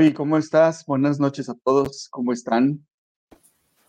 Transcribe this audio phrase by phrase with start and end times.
[0.00, 0.86] Gaby, ¿cómo estás?
[0.86, 2.86] Buenas noches a todos, ¿cómo están?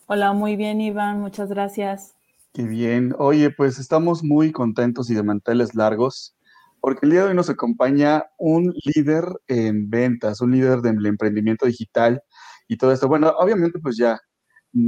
[0.07, 2.15] Hola, muy bien Iván, muchas gracias.
[2.51, 3.15] Qué bien.
[3.17, 6.35] Oye, pues estamos muy contentos y de manteles largos
[6.81, 11.65] porque el día de hoy nos acompaña un líder en ventas, un líder del emprendimiento
[11.65, 12.21] digital
[12.67, 13.07] y todo esto.
[13.07, 14.19] Bueno, obviamente pues ya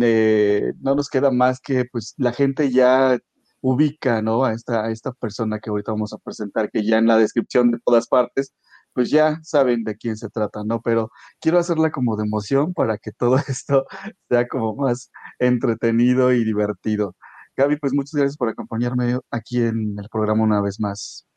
[0.02, 3.18] eh, no nos queda más que pues la gente ya
[3.62, 4.44] ubica, ¿no?
[4.44, 7.72] A esta, a esta persona que ahorita vamos a presentar, que ya en la descripción
[7.72, 8.54] de todas partes,
[8.94, 10.82] pues ya saben de quién se trata, ¿no?
[10.82, 13.86] Pero quiero hacerla como de emoción para que todo esto
[14.30, 17.16] sea como más entretenido y divertido.
[17.56, 21.28] Gaby, pues muchas gracias por acompañarme aquí en el programa una vez más.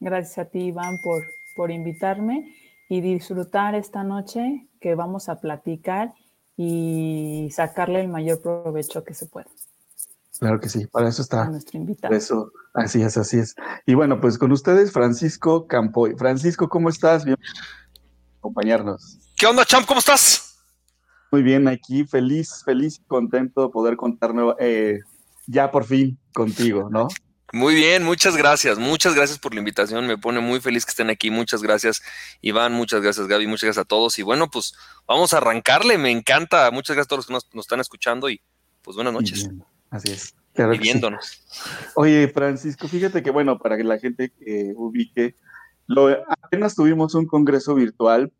[0.00, 1.24] Gracias a ti, Iván, por,
[1.56, 2.54] por invitarme
[2.88, 6.12] y disfrutar esta noche que vamos a platicar
[6.56, 9.48] y sacarle el mayor provecho que se pueda.
[10.44, 11.46] Claro que sí, para eso está.
[11.46, 12.14] nuestro invitado.
[12.14, 13.54] Eso, así es, así es.
[13.86, 16.16] Y bueno, pues con ustedes, Francisco Campoy.
[16.18, 17.24] Francisco, ¿cómo estás?
[17.24, 17.38] Bien,
[18.40, 19.20] acompañarnos.
[19.38, 19.86] ¿Qué onda, Champ?
[19.86, 20.62] ¿Cómo estás?
[21.32, 25.00] Muy bien, aquí feliz, feliz y contento de poder contarme eh,
[25.46, 27.08] ya por fin contigo, ¿no?
[27.54, 31.08] Muy bien, muchas gracias, muchas gracias por la invitación, me pone muy feliz que estén
[31.08, 32.02] aquí, muchas gracias
[32.42, 34.74] Iván, muchas gracias Gaby, muchas gracias a todos y bueno, pues
[35.06, 38.42] vamos a arrancarle, me encanta, muchas gracias a todos los que nos, están escuchando y
[38.82, 39.48] pues buenas noches.
[39.94, 40.34] Así es.
[40.56, 41.44] Viviéndonos.
[41.96, 44.32] Oye, Francisco, fíjate que bueno, para que la gente
[44.76, 45.34] ubique,
[45.86, 48.32] lo, apenas tuvimos un congreso virtual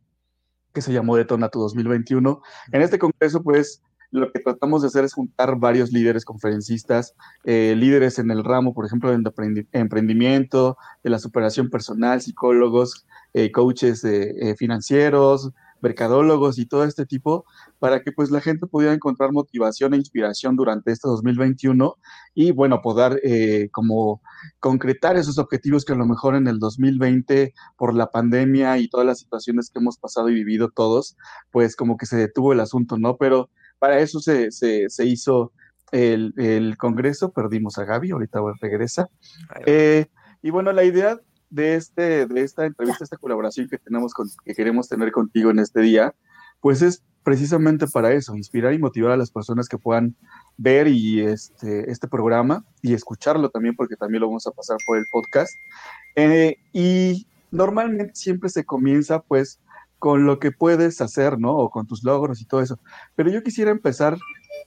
[0.72, 2.42] que se llamó Detonato 2021.
[2.72, 7.74] En este congreso, pues, lo que tratamos de hacer es juntar varios líderes conferencistas, eh,
[7.76, 14.04] líderes en el ramo, por ejemplo, de emprendimiento, de la superación personal, psicólogos, eh, coaches
[14.04, 15.50] eh, financieros,
[15.84, 17.44] mercadólogos y todo este tipo,
[17.78, 21.96] para que pues la gente pudiera encontrar motivación e inspiración durante este 2021
[22.34, 23.20] y bueno, poder
[23.70, 24.20] como
[24.58, 29.06] concretar esos objetivos que a lo mejor en el 2020 por la pandemia y todas
[29.06, 31.16] las situaciones que hemos pasado y vivido todos,
[31.50, 33.16] pues como que se detuvo el asunto, ¿no?
[33.16, 35.52] Pero para eso se, se, hizo
[35.92, 39.08] el, Congreso, perdimos a Gaby, ahorita regresa.
[39.66, 40.06] Eh,
[40.42, 41.18] y bueno, la idea
[41.54, 44.12] de, este, de esta entrevista, esta colaboración que, tenemos
[44.44, 46.14] que queremos tener contigo en este día,
[46.60, 50.16] pues es precisamente para eso, inspirar y motivar a las personas que puedan
[50.56, 54.98] ver y este, este programa y escucharlo también, porque también lo vamos a pasar por
[54.98, 55.52] el podcast.
[56.16, 59.60] Eh, y normalmente siempre se comienza pues
[59.98, 61.56] con lo que puedes hacer, ¿no?
[61.56, 62.78] O con tus logros y todo eso.
[63.14, 64.18] Pero yo quisiera empezar,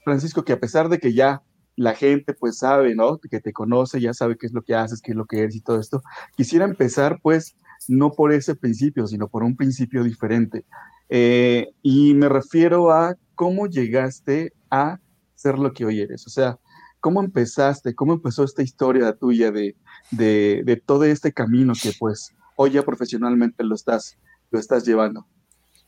[0.04, 1.44] Francisco, que a pesar de que ya
[1.78, 3.20] la gente pues sabe, ¿no?
[3.20, 5.56] Que te conoce, ya sabe qué es lo que haces, qué es lo que eres
[5.56, 6.02] y todo esto,
[6.36, 7.56] quisiera empezar pues
[7.88, 10.66] no por ese principio, sino por un principio diferente.
[11.08, 15.00] Eh, y me refiero a cómo llegaste a
[15.36, 16.26] ser lo que hoy eres.
[16.26, 16.60] O sea,
[17.00, 17.94] ¿cómo empezaste?
[17.96, 19.76] ¿Cómo empezó esta historia tuya de,
[20.10, 24.18] de, de todo este camino que pues hoy ya profesionalmente lo estás
[24.50, 25.28] lo estás llevando?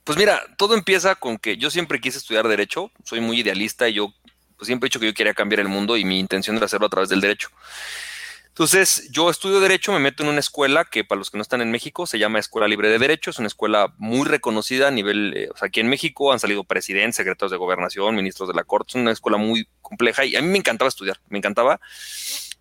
[0.03, 3.93] Pues mira, todo empieza con que yo siempre quise estudiar derecho, soy muy idealista y
[3.93, 4.13] yo
[4.59, 6.87] pues, siempre he dicho que yo quería cambiar el mundo y mi intención era hacerlo
[6.87, 7.49] a través del derecho.
[8.49, 11.61] Entonces, yo estudio Derecho, me meto en una escuela que para los que no están
[11.61, 15.33] en México se llama Escuela Libre de Derecho, es una escuela muy reconocida a nivel,
[15.37, 18.65] eh, o sea, aquí en México han salido presidentes, secretarios de gobernación, ministros de la
[18.65, 21.79] Corte, es una escuela muy compleja y a mí me encantaba estudiar, me encantaba.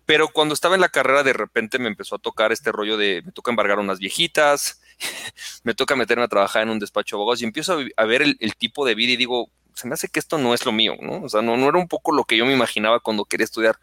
[0.05, 3.21] Pero cuando estaba en la carrera, de repente me empezó a tocar este rollo de,
[3.25, 4.81] me toca embargar unas viejitas,
[5.63, 8.55] me toca meterme a trabajar en un despacho de abogados y empiezo a, ver el,
[8.55, 11.21] tipo de vida y digo, se me hace que esto no es lo mío, ¿no?
[11.21, 13.77] O sea, no, no era un poco lo que yo me imaginaba cuando quería estudiar.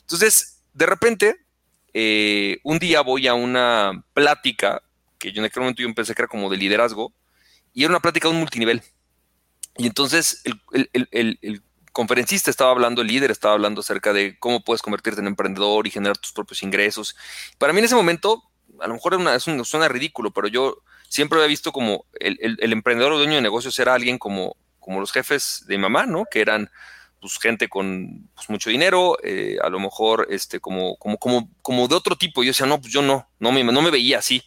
[0.00, 1.36] Entonces, de repente,
[1.94, 4.82] eh, un día voy a una plática,
[5.18, 7.12] que yo en aquel momento yo empecé que era como de liderazgo,
[7.72, 8.82] y era una plática de un multinivel.
[9.76, 10.42] Y entonces
[10.72, 15.86] el, conferencista estaba hablando, el líder estaba hablando acerca de cómo puedes convertirte en emprendedor
[15.86, 17.16] y generar tus propios ingresos.
[17.58, 18.44] Para mí en ese momento
[18.80, 23.12] a lo mejor una, es suena ridículo, pero yo siempre había visto como el, emprendedor
[23.12, 26.24] o dueño de negocios era alguien como, como los jefes de mamá, ¿no?
[26.30, 26.70] Que eran
[27.20, 31.86] pues gente con pues, mucho dinero, eh, a lo mejor este, como, como, como, como
[31.86, 32.42] de otro tipo.
[32.42, 34.42] yo decía, no, pues yo no, no me, no me veía así.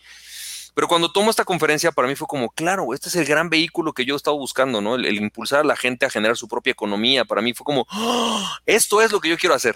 [0.74, 3.94] Pero cuando tomo esta conferencia, para mí fue como, claro, este es el gran vehículo
[3.94, 4.96] que yo estaba buscando, ¿no?
[4.96, 7.26] El, impulsar a la gente a generar su propia economía.
[7.26, 8.60] Para mí fue como, ¡Ah!
[8.66, 9.76] esto es lo que yo quiero hacer.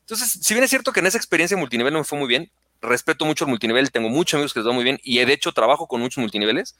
[0.00, 2.50] Entonces, si bien es cierto que en esa experiencia multinivel no me fue muy bien,
[2.80, 5.52] respeto mucho el multinivel, tengo muchos amigos que les va muy bien y de hecho
[5.52, 6.76] trabajo con muchos multiniveles,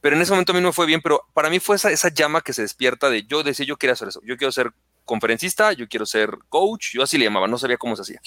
[0.00, 2.40] pero en ese momento a mí no fue bien, pero para mí fue esa, llama
[2.40, 4.72] que se despierta de yo decía, yo quiero hacer eso, yo quiero ser
[5.04, 8.20] conferencista, yo quiero ser coach, yo así le llamaba, no sabía cómo se hacía.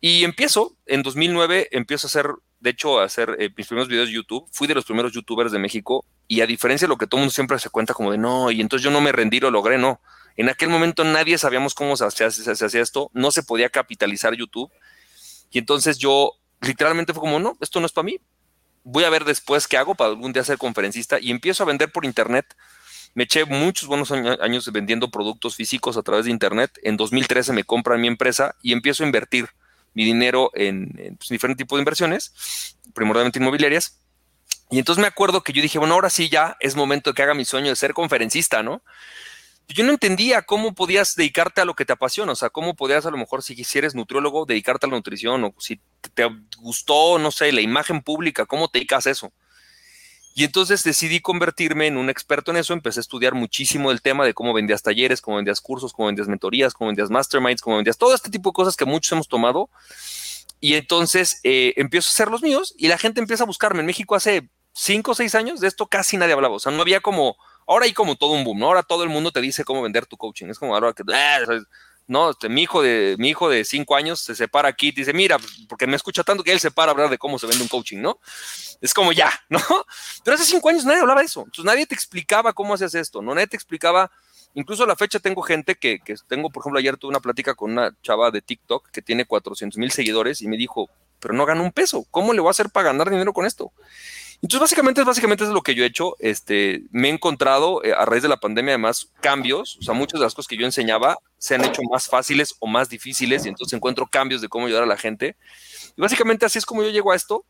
[0.00, 2.26] Y empiezo, en 2009 empiezo a hacer,
[2.60, 5.52] de hecho, a hacer eh, mis primeros videos de YouTube, fui de los primeros youtubers
[5.52, 8.18] de México y a diferencia de lo que todo mundo siempre se cuenta como de
[8.18, 10.00] no, y entonces yo no me rendí, lo logré, no.
[10.36, 14.70] En aquel momento nadie sabíamos cómo se se hacía esto, no se podía capitalizar YouTube
[15.50, 18.18] y entonces yo literalmente fue como, no, esto no es para mí.
[18.86, 21.90] Voy a ver después qué hago para algún día ser conferencista y empiezo a vender
[21.90, 22.46] por internet.
[23.14, 26.78] Me eché muchos buenos años vendiendo productos físicos a través de internet.
[26.82, 29.48] En 2013 me compran mi empresa y empiezo a invertir
[29.94, 33.98] mi dinero en, pues, diferentes tipos de inversiones, primordialmente inmobiliarias.
[34.70, 37.22] Y entonces me acuerdo que yo dije, bueno, ahora sí ya es momento de que
[37.22, 38.82] haga mi sueño de ser conferencista, ¿no?
[39.68, 43.04] yo no entendía cómo podías dedicarte a lo que te apasiona, o sea, cómo podías
[43.04, 45.80] a lo mejor si quisieras nutriólogo dedicarte a la nutrición o si
[46.14, 49.32] te gustó, no sé, la imagen pública, cómo te dedicas a eso.
[50.34, 54.24] Y entonces decidí convertirme en un experto en eso, empecé a estudiar muchísimo el tema
[54.24, 57.96] de cómo vendías talleres, cómo vendías cursos, cómo vendías mentorías, cómo vendías masterminds, cómo vendías
[57.96, 59.70] todo este tipo de cosas que muchos hemos tomado.
[60.60, 63.80] Y entonces eh, empiezo a hacer los míos y la gente empieza a buscarme.
[63.80, 66.82] En México hace cinco o seis años de esto casi nadie hablaba, o sea, no
[66.82, 67.36] había como
[67.66, 68.66] Ahora hay como todo un boom, ¿no?
[68.66, 70.46] Ahora todo el mundo te dice cómo vender tu coaching.
[70.46, 71.40] Es como ahora que, ah,
[72.08, 75.12] no, este, mi hijo de mi hijo de cinco años se separa aquí y dice,
[75.12, 75.38] mira,
[75.68, 77.68] porque me escucha tanto que él se para a hablar de cómo se vende un
[77.68, 78.20] coaching, ¿no?
[78.80, 79.60] Es como ya, ¿no?
[80.24, 81.40] Pero hace cinco años nadie hablaba de eso.
[81.40, 83.34] Entonces nadie te explicaba cómo haces esto, ¿no?
[83.34, 84.10] Nadie te explicaba.
[84.54, 87.54] Incluso a la fecha tengo gente que, que tengo, por ejemplo, ayer tuve una plática
[87.54, 90.88] con una chava de TikTok que tiene 400 mil seguidores y me dijo,
[91.20, 92.06] pero no gana un peso.
[92.10, 93.72] ¿Cómo le voy a hacer para ganar dinero con esto?
[94.42, 96.16] Entonces, básicamente, básicamente es lo que yo he hecho.
[96.18, 99.76] Este, me he encontrado eh, a raíz de la pandemia, además, cambios.
[99.80, 102.66] O sea, muchas de las cosas que yo enseñaba se han hecho más fáciles o
[102.66, 105.36] más difíciles, y entonces encuentro cambios de cómo ayudar a la gente.
[105.96, 107.44] Y básicamente así es como yo llego a esto.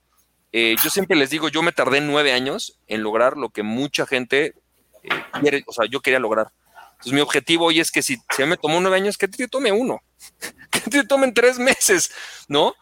[0.53, 4.07] Eh, yo siempre les digo, yo me tardé nueve años en lograr lo que mucha
[4.07, 4.55] gente
[5.03, 5.09] eh,
[5.41, 6.53] quiere, o sea, yo quería lograr.
[6.93, 9.73] Entonces, mi objetivo hoy es que si, si me tomó nueve años, que te tome
[9.73, 10.01] uno,
[10.71, 12.11] que te tomen tres meses,
[12.49, 12.75] ¿no?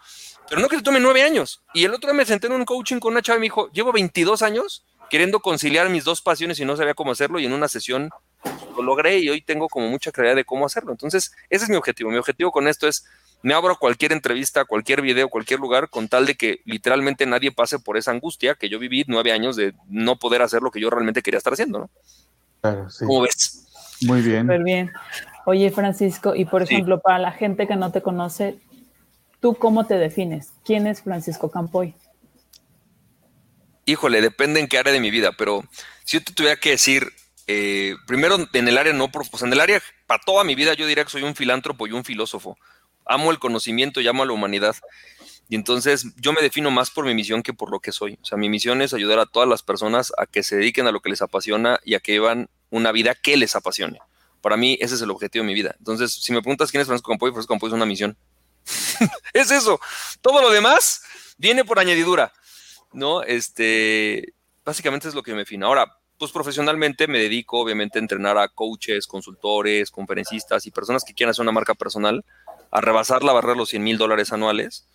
[0.49, 1.63] Pero no que te tome nueve años.
[1.73, 3.71] Y el otro día me senté en un coaching con una chava y me dijo,
[3.73, 7.53] llevo 22 años queriendo conciliar mis dos pasiones y no sabía cómo hacerlo y en
[7.53, 8.11] una sesión
[8.77, 10.93] lo logré y hoy tengo como mucha claridad de cómo hacerlo.
[10.93, 12.11] Entonces, ese es mi objetivo.
[12.11, 13.07] Mi objetivo con esto es,
[13.43, 17.79] me abro cualquier entrevista, cualquier video, cualquier lugar con tal de que literalmente nadie pase
[17.79, 20.91] por esa angustia que yo viví nueve años de no poder hacer lo que yo
[20.91, 21.91] realmente quería estar haciendo, ¿no?
[22.61, 23.05] Claro, sí.
[23.05, 23.67] ¿Cómo ves?
[24.03, 24.47] Muy bien.
[24.47, 24.93] Muy bien.
[25.47, 28.59] Oye, Francisco, y por ejemplo, para la gente que no te conoce,
[29.45, 30.55] ¿Tú cómo te defines?
[30.65, 31.95] ¿Quién es Francisco Campoy?
[33.85, 35.63] Híjole, depende en qué área de mi vida, pero
[36.07, 37.13] si yo te tuviera que decir,
[37.47, 40.87] eh, primero en el área no, pues en el área, para toda mi vida yo
[40.87, 42.57] diría que soy un filántropo y un filósofo.
[43.05, 44.77] Amo el conocimiento y amo a la humanidad.
[45.51, 48.19] Y entonces yo me defino más por mi misión que por lo que soy.
[48.23, 50.91] O sea, mi misión es ayudar a todas las personas a que se dediquen a
[50.91, 53.99] lo que les apasiona y a que vivan una vida que les apasione.
[54.41, 55.75] Para mí ese es el objetivo de mi vida.
[55.79, 58.17] Entonces, si me preguntas quién es Francisco Campoy, Francisco Campoy es una misión.
[59.33, 59.81] es eso.
[60.21, 61.03] Todo lo demás
[61.37, 62.33] viene por añadidura,
[62.93, 63.23] ¿no?
[63.23, 64.35] Este,
[64.65, 65.67] básicamente es lo que me define.
[65.67, 71.15] Ahora, pues profesionalmente me dedico obviamente a entrenar a coaches, consultores, conferencistas y personas que
[71.15, 72.25] quieran hacer una marca personal,
[72.71, 74.89] a rebasar la barrera de los 100 mil dólares anuales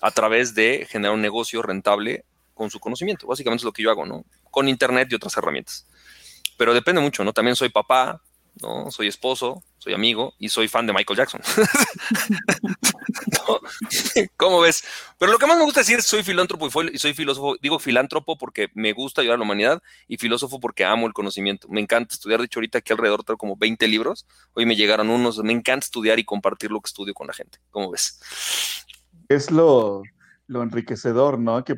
[0.00, 3.26] a través de generar un negocio rentable con su conocimiento.
[3.26, 4.24] Básicamente es lo que yo hago, ¿no?
[4.50, 5.86] Con internet y otras herramientas.
[6.56, 7.32] Pero depende mucho, ¿no?
[7.32, 8.20] También soy papá,
[8.60, 8.90] ¿no?
[8.90, 11.40] Soy esposo, soy amigo y soy fan de Michael Jackson.
[14.36, 14.84] ¿Cómo ves?
[15.18, 17.56] Pero lo que más me gusta decir soy filántropo y soy filósofo.
[17.60, 21.68] Digo filántropo porque me gusta ayudar a la humanidad y filósofo porque amo el conocimiento.
[21.68, 22.40] Me encanta estudiar.
[22.40, 24.26] De hecho, ahorita aquí alrededor tengo como 20 libros.
[24.54, 25.38] Hoy me llegaron unos.
[25.42, 27.58] Me encanta estudiar y compartir lo que estudio con la gente.
[27.70, 28.20] ¿Cómo ves?
[29.28, 30.02] Es lo,
[30.46, 31.64] lo enriquecedor, ¿no?
[31.64, 31.76] Que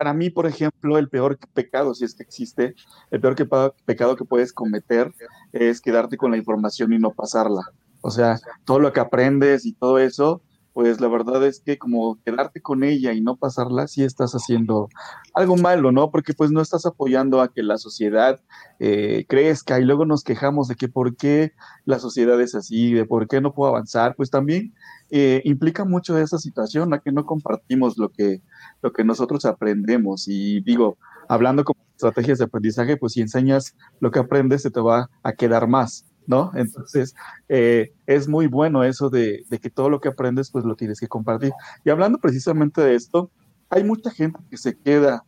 [0.00, 2.74] para mí, por ejemplo, el peor pecado, si es que existe,
[3.10, 3.36] el peor
[3.84, 5.12] pecado que puedes cometer
[5.52, 7.62] es quedarte con la información y no pasarla.
[8.00, 10.42] O sea, todo lo que aprendes y todo eso,
[10.72, 14.88] pues la verdad es que como quedarte con ella y no pasarla, sí estás haciendo
[15.34, 16.10] algo malo, ¿no?
[16.10, 18.40] Porque pues no estás apoyando a que la sociedad
[18.78, 21.52] eh, crezca y luego nos quejamos de que por qué
[21.84, 24.74] la sociedad es así, de por qué no puedo avanzar, pues también
[25.10, 28.42] eh, implica mucho esa situación, a que no compartimos lo que,
[28.80, 30.28] lo que nosotros aprendemos.
[30.28, 30.98] Y digo,
[31.28, 35.32] hablando como estrategias de aprendizaje, pues si enseñas lo que aprendes, se te va a
[35.32, 36.52] quedar más, ¿no?
[36.54, 37.14] Entonces,
[37.48, 41.08] eh, es muy bueno eso de, que todo lo que aprendes, pues lo tienes que
[41.08, 41.52] compartir.
[41.84, 43.30] Y hablando precisamente de esto,
[43.68, 45.24] hay mucha gente que se queda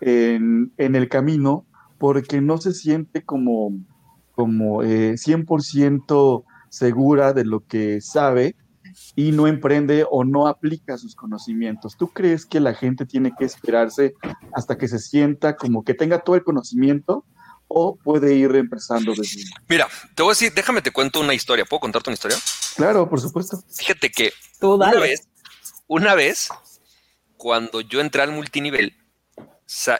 [0.00, 1.64] en, en el camino
[1.98, 3.78] porque no se siente como,
[4.32, 8.56] como eh, 100% segura de lo que sabe
[9.14, 11.96] y no emprende o no aplica sus conocimientos.
[11.96, 14.14] ¿Tú crees que la gente tiene que esperarse
[14.52, 17.24] hasta que se sienta como que tenga todo el conocimiento
[17.72, 19.44] o puede ir empezando desde...
[19.68, 21.64] Mira, te voy a decir, déjame te cuento una historia.
[21.64, 22.36] ¿Puedo contarte una historia?
[22.74, 23.62] Claro, por supuesto.
[23.72, 25.28] Fíjate que una vez,
[25.86, 26.48] una vez,
[27.36, 28.96] cuando yo entré al multinivel,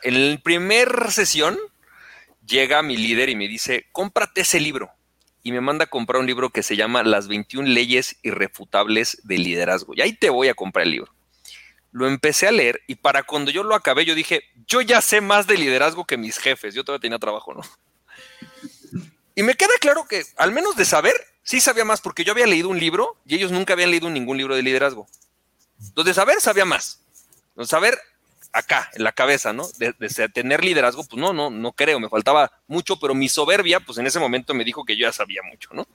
[0.02, 1.56] en la primera sesión
[2.44, 4.90] llega mi líder y me dice, cómprate ese libro
[5.44, 9.44] y me manda a comprar un libro que se llama Las 21 leyes irrefutables del
[9.44, 9.94] liderazgo.
[9.94, 11.12] Y ahí te voy a comprar el libro.
[11.92, 15.20] Lo empecé a leer y para cuando yo lo acabé, yo dije, yo ya sé
[15.20, 17.62] más de liderazgo que mis jefes, yo todavía tenía trabajo, ¿no?
[19.34, 22.46] Y me queda claro que, al menos de saber, sí sabía más, porque yo había
[22.46, 25.08] leído un libro y ellos nunca habían leído ningún libro de liderazgo.
[25.80, 27.00] Entonces, de saber, sabía más.
[27.56, 27.98] De saber,
[28.52, 29.66] acá, en la cabeza, ¿no?
[29.78, 29.92] De,
[30.28, 34.06] tener liderazgo, pues no, no, no creo, me faltaba mucho, pero mi soberbia, pues en
[34.06, 35.86] ese momento me dijo que yo ya sabía mucho, ¿no?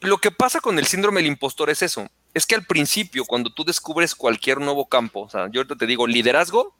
[0.00, 3.50] Lo que pasa con el síndrome del impostor es eso, es que al principio, cuando
[3.50, 6.74] tú descubres cualquier nuevo campo, o sea, yo te digo, liderazgo,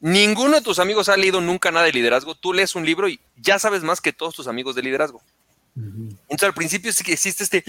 [0.00, 3.20] ninguno de tus amigos ha leído nunca nada de liderazgo, tú lees un libro y
[3.36, 5.22] ya sabes más que todos tus amigos de liderazgo.
[5.76, 7.64] Entonces al principio sí que existe este,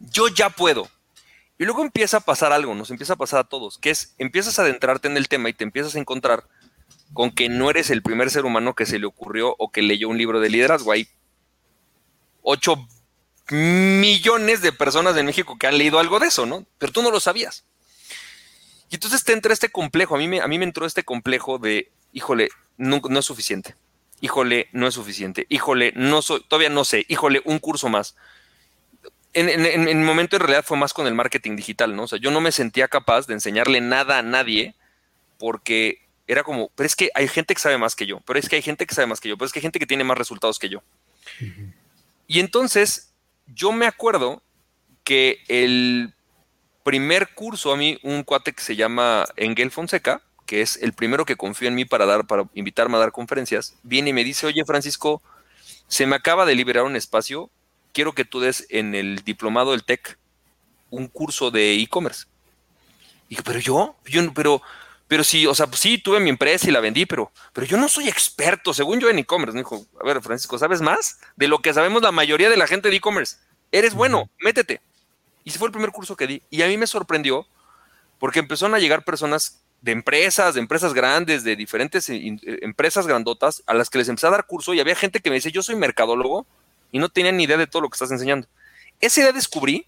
[0.00, 0.88] yo ya puedo,
[1.58, 4.58] y luego empieza a pasar algo, nos empieza a pasar a todos, que es, empiezas
[4.58, 6.44] a adentrarte en el tema y te empiezas a encontrar
[7.12, 10.08] con que no eres el primer ser humano que se le ocurrió o que leyó
[10.08, 10.92] un libro de liderazgo.
[10.92, 11.08] Hay
[12.42, 12.76] 8
[13.50, 16.66] millones de personas en México que han leído algo de eso, ¿no?
[16.78, 17.64] Pero tú no lo sabías.
[18.90, 21.58] Y entonces te entra este complejo, a mí me, a mí me entró este complejo
[21.58, 23.74] de, híjole, no, no es suficiente.
[24.20, 25.46] Híjole, no es suficiente.
[25.48, 27.04] Híjole, no soy, todavía no sé.
[27.08, 28.16] Híjole, un curso más
[29.32, 32.04] en, el momento en realidad fue más con el marketing digital, ¿no?
[32.04, 34.74] O sea, yo no me sentía capaz de enseñarle nada a nadie
[35.38, 38.48] porque era como, pero es que hay gente que sabe más que yo, pero es
[38.48, 40.04] que hay gente que sabe más que yo, pero es que hay gente que tiene
[40.04, 40.82] más resultados que yo.
[42.26, 43.07] Y entonces
[43.54, 44.42] yo me acuerdo
[45.04, 46.14] que el
[46.84, 51.24] primer curso a mí, un cuate que se llama Engel Fonseca, que es el primero
[51.24, 54.46] que confío en mí para dar, para invitarme a dar conferencias, viene y me dice,
[54.46, 55.22] oye Francisco,
[55.86, 57.50] se me acaba de liberar un espacio
[57.98, 60.18] quiero que tú des en el diplomado del TEC
[60.90, 62.26] un curso de e-commerce.
[63.28, 64.62] Y pero yo, yo pero,
[65.08, 67.76] pero sí, o sea, pues sí, tuve mi empresa y la vendí, pero, pero yo
[67.76, 69.54] no soy experto, según yo en e-commerce.
[69.54, 72.66] Me dijo, a ver, Francisco, ¿sabes más de lo que sabemos la mayoría de la
[72.66, 73.36] gente de e-commerce?
[73.72, 74.80] Eres bueno, métete.
[75.44, 76.42] Y ese fue el primer curso que di.
[76.50, 77.46] Y a mí me sorprendió
[78.18, 83.06] porque empezaron a llegar personas de empresas, de empresas grandes, de diferentes eh, eh, empresas
[83.06, 85.52] grandotas, a las que les empecé a dar curso y había gente que me dice,
[85.52, 86.46] yo soy mercadólogo
[86.90, 88.48] y no tenía ni idea de todo lo que estás enseñando.
[89.00, 89.86] Esa idea descubrí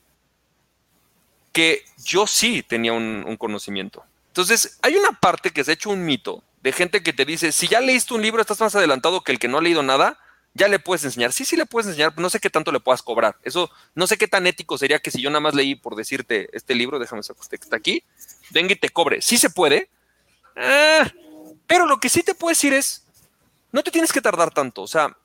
[1.52, 4.04] que yo sí tenía un, conocimiento.
[4.30, 7.50] Entonces, hay una parte que se ha hecho un mito de gente que te dice,
[7.50, 10.18] si ya leíste un libro, estás más adelantado que el que no ha leído nada,
[10.54, 11.32] ya le puedes enseñar.
[11.32, 13.36] Sí, sí le puedes enseñar, pero no sé qué tanto le puedas cobrar.
[13.42, 16.48] Eso, no sé qué tan ético sería que si yo nada más leí por decirte
[16.52, 18.04] este libro, déjame sacar este que está aquí,
[18.50, 19.20] venga y te cobre.
[19.20, 19.90] Sí se puede,
[20.56, 21.10] ah,
[21.66, 23.06] pero lo que sí te puedo decir es,
[23.72, 24.82] no te tienes que tardar tanto.
[24.82, 25.16] O sea,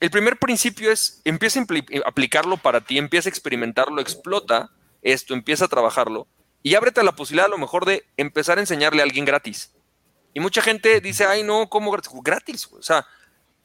[0.00, 4.70] el primer principio es, empieza a aplicarlo para ti, empieza a experimentarlo, explota
[5.02, 6.26] esto, empieza a trabajarlo
[6.64, 9.72] y ábrete a la posibilidad a lo mejor de empezar a enseñarle a alguien gratis.
[10.32, 12.10] Y mucha gente dice, ay no, ¿cómo gratis?
[12.24, 12.68] Gratis.
[12.72, 13.06] O sea,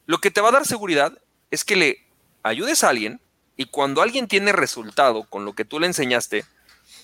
[0.06, 1.18] lo que te va a dar seguridad
[1.50, 2.06] es que le
[2.44, 3.20] ayudes a alguien
[3.56, 6.44] y cuando alguien tiene resultado con lo que tú le enseñaste,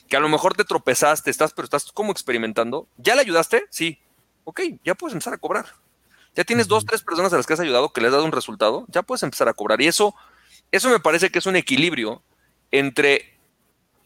[0.09, 3.65] que a lo mejor te tropezaste, estás, pero estás como experimentando, ¿ya le ayudaste?
[3.71, 3.99] Sí.
[4.45, 5.67] Ok, ya puedes empezar a cobrar
[6.37, 8.33] ya tienes dos, tres personas a las que has ayudado que les has dado un
[8.33, 9.81] resultado, ya puedes empezar a cobrar.
[9.81, 10.15] Y eso,
[10.71, 12.23] eso me parece que es un equilibrio
[12.71, 13.36] entre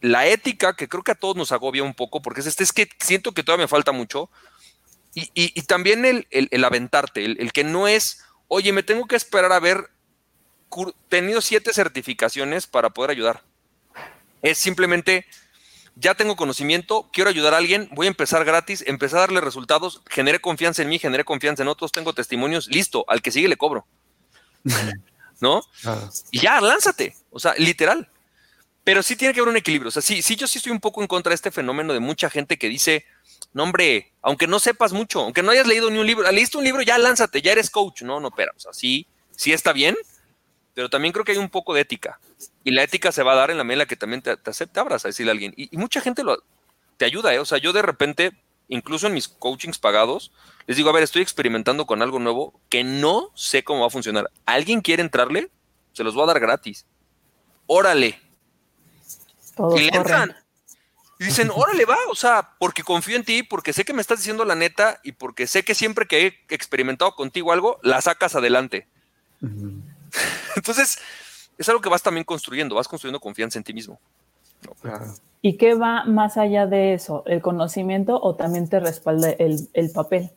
[0.01, 2.73] la ética, que creo que a todos nos agobia un poco, porque es, este, es
[2.73, 4.29] que siento que todavía me falta mucho,
[5.13, 9.89] y, también el, aventarte, el, que no es, oye, me tengo que esperar a haber
[11.09, 13.43] tenido siete certificaciones para poder ayudar.
[14.41, 15.25] Es simplemente
[15.95, 20.01] ya tengo conocimiento, quiero ayudar a alguien, voy a empezar gratis, empezar a darle resultados,
[20.09, 23.57] generé confianza en mí, generé confianza en otros, tengo testimonios, listo, al que sigue le
[23.57, 23.85] cobro.
[25.41, 25.61] ¿No?
[26.29, 28.10] Y ya, lánzate, o sea, literal.
[28.83, 29.89] Pero sí tiene que haber un equilibrio.
[29.89, 31.99] O sea, sí, sí, yo sí estoy un poco en contra de este fenómeno de
[31.99, 33.05] mucha gente que dice,
[33.53, 36.63] no, hombre, aunque no sepas mucho, aunque no hayas leído ni un libro, leíste un
[36.63, 38.01] libro, ya lánzate, ya eres coach.
[38.01, 39.95] No, no, pero, o sea, sí, sí está bien,
[40.73, 42.19] pero también creo que hay un poco de ética.
[42.63, 44.31] Y la ética se va a dar en la medida en la que también te,
[44.45, 45.53] acepte, abras a decirle a alguien.
[45.55, 46.43] Y, mucha gente lo,
[46.97, 47.39] te ayuda, ¿eh?
[47.39, 48.31] O sea, yo de repente,
[48.67, 50.31] incluso en mis coachings pagados,
[50.65, 53.91] les digo, a ver, estoy experimentando con algo nuevo que no sé cómo va a
[53.91, 54.31] funcionar.
[54.45, 55.51] ¿Alguien quiere entrarle?
[55.93, 56.85] Se los voy a dar gratis.
[57.67, 58.30] Órale.
[59.75, 60.35] Y le entran.
[61.19, 64.17] Y dicen, órale, va, o sea, porque confío en ti, porque sé que me estás
[64.17, 68.35] diciendo la neta y porque sé que siempre que he experimentado contigo algo, la sacas
[68.35, 68.87] adelante.
[70.55, 70.97] Entonces,
[71.59, 73.99] es algo que vas también construyendo, vas construyendo confianza en ti mismo.
[75.41, 77.23] ¿Y qué va más allá de eso?
[77.27, 80.31] ¿El conocimiento o también te respalda el, papel?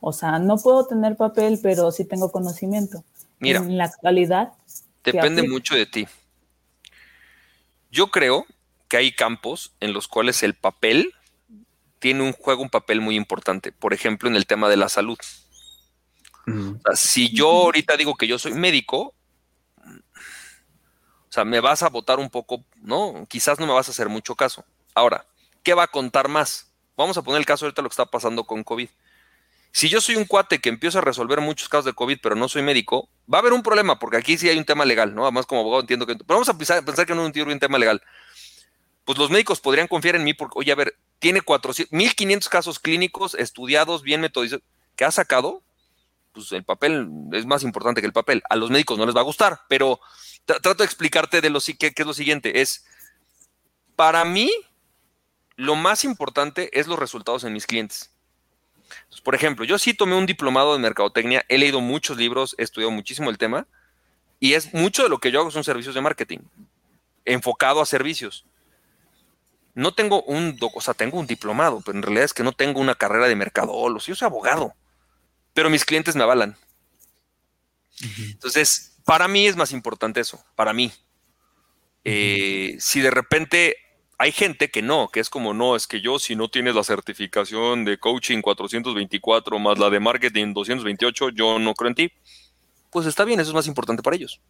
[0.00, 3.04] O sea, no puedo tener papel, pero sí tengo conocimiento.
[3.38, 4.52] Mira, en la actualidad.
[5.04, 6.08] Depende mucho de ti.
[7.90, 8.46] Yo creo
[8.90, 11.14] que hay campos en los cuales el papel
[12.00, 13.72] tiene un juego, un papel muy importante.
[13.72, 15.18] Por ejemplo, en el tema de la salud.
[16.94, 19.14] si yo ahorita digo que yo soy médico,
[19.78, 23.24] o sea, me vas a votar un poco, ¿no?
[23.28, 24.64] Quizás no me vas a hacer mucho caso.
[24.94, 25.24] Ahora,
[25.62, 26.70] ¿qué va a contar más?
[26.96, 28.88] vamos a poner el caso ahorita lo que está pasando con COVID.
[29.72, 32.48] Si yo soy un cuate que empiezo a resolver muchos casos de COVID, pero no
[32.48, 35.22] soy médico, va a haber un problema, porque aquí sí hay un tema legal, ¿no?
[35.22, 36.16] Además, como abogado entiendo que...
[36.16, 38.02] Pero vamos a pensar, que no tiene un tema legal.
[39.10, 42.78] Pues los médicos podrían confiar en mí porque, oye, a ver, tiene 400, 1500 casos
[42.78, 44.62] clínicos estudiados, bien metodizados,
[44.94, 45.64] que ha sacado,
[46.32, 48.40] pues el papel es más importante que el papel.
[48.48, 49.98] A los médicos no les va a gustar, pero
[50.44, 52.60] trato de explicarte de lo que, que es lo siguiente.
[52.60, 52.86] Es,
[53.96, 54.48] para mí,
[55.56, 58.12] lo más importante es los resultados en mis clientes
[59.24, 62.92] por ejemplo, yo sí tomé un diplomado de mercadotecnia, he leído muchos libros, he estudiado
[62.92, 63.66] muchísimo el tema
[64.38, 66.38] y es mucho de lo que yo hago son servicios de marketing,
[67.24, 68.46] enfocado a servicios.
[69.74, 72.80] No tengo un, o sea, tengo un diplomado, pero en realidad es que no tengo
[72.80, 74.74] una carrera de mercadólogos, yo soy abogado,
[75.54, 76.56] pero mis clientes me avalan.
[78.18, 80.92] Entonces, para mí es más importante eso, para mí.
[82.04, 83.76] Eh, si de repente
[84.18, 86.84] hay gente que no, que es como, no, es que yo si no tienes la
[86.84, 92.12] certificación de coaching 424 más la de marketing 228, yo no creo en ti.
[92.90, 94.40] Pues está bien, eso es más importante para ellos.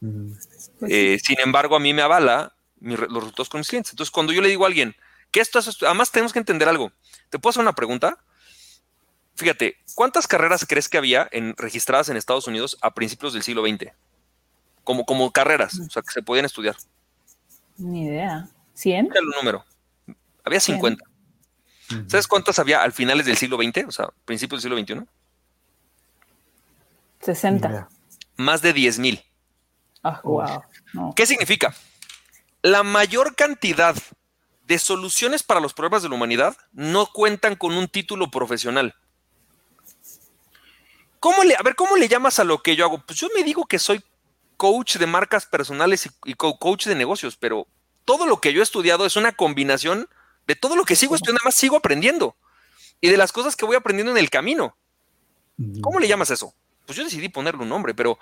[0.00, 2.53] Pues eh, sin embargo, a mí me avala
[2.84, 3.92] los resultados con mis clientes.
[3.92, 4.94] Entonces, cuando yo le digo a alguien,
[5.30, 6.92] que esto es, además tenemos que entender algo.
[7.30, 8.18] ¿Te puedo hacer una pregunta?
[9.34, 13.66] Fíjate, ¿cuántas carreras crees que había en, registradas en Estados Unidos a principios del siglo
[13.66, 13.92] XX?
[14.84, 16.76] Como, como carreras, o sea, que se podían estudiar.
[17.78, 18.48] Ni idea.
[18.76, 19.10] ¿100?
[19.14, 19.64] el número.
[20.44, 21.04] Había 50.
[22.06, 23.86] ¿Sabes cuántas había al finales del siglo XX?
[23.88, 25.08] O sea, principios del siglo XXI.
[27.20, 27.88] 60.
[28.36, 29.24] Más de 10 mil.
[30.02, 31.14] Ah, wow.
[31.14, 31.74] ¿Qué significa?
[32.64, 33.94] La mayor cantidad
[34.66, 38.94] de soluciones para los problemas de la humanidad no cuentan con un título profesional.
[41.20, 43.04] ¿Cómo le, a ver, ¿cómo le llamas a lo que yo hago?
[43.04, 44.02] Pues yo me digo que soy
[44.56, 47.66] coach de marcas personales y, y coach de negocios, pero
[48.06, 50.08] todo lo que yo he estudiado es una combinación
[50.46, 52.34] de todo lo que sigo estudiando, además sigo aprendiendo
[52.98, 54.74] y de las cosas que voy aprendiendo en el camino.
[55.82, 56.54] ¿Cómo le llamas eso?
[56.86, 58.18] Pues yo decidí ponerle un nombre, pero,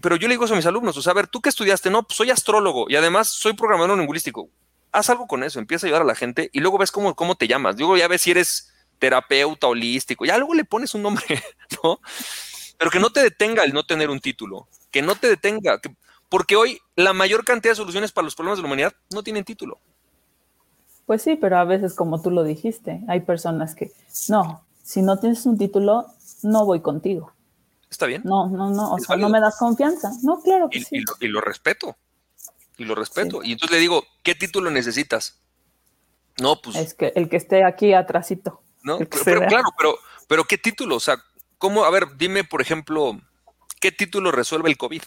[0.00, 1.90] pero, yo le digo eso a mis alumnos, o sea, a ver, ¿tú qué estudiaste?
[1.90, 4.48] No, pues soy astrólogo y además soy programador lingüístico.
[4.92, 7.46] Haz algo con eso, empieza a ayudar a la gente y luego ves cómo, te
[7.46, 7.78] llamas.
[7.78, 11.24] Luego ya ves si eres terapeuta holístico, ya luego le pones un nombre,
[11.84, 12.00] ¿no?
[12.78, 15.94] Pero que no te detenga el no tener un título, que no te detenga, que,
[16.28, 19.44] porque hoy la mayor cantidad de soluciones para los problemas de la humanidad no tienen
[19.44, 19.78] título.
[21.06, 23.90] Pues sí, pero a veces, como tú lo dijiste, hay personas que,
[24.28, 26.06] no, si no tienes un título,
[26.42, 27.32] no voy contigo.
[27.90, 28.22] Está bien.
[28.24, 30.10] No, no, no, o sea, no me das confianza.
[30.22, 31.04] No, claro que y, sí.
[31.20, 31.96] Y lo, respeto.
[32.78, 33.42] Y lo respeto.
[33.42, 35.40] Y entonces le digo, ¿qué título necesitas?
[36.40, 36.76] No, pues.
[36.76, 38.62] Es que el que esté aquí atrásito.
[38.82, 40.96] No, pero, claro, pero, pero ¿qué título?
[40.96, 41.22] O sea,
[41.58, 41.84] ¿cómo?
[41.84, 43.20] A ver, dime, por ejemplo,
[43.80, 45.02] ¿qué título resuelve el COVID?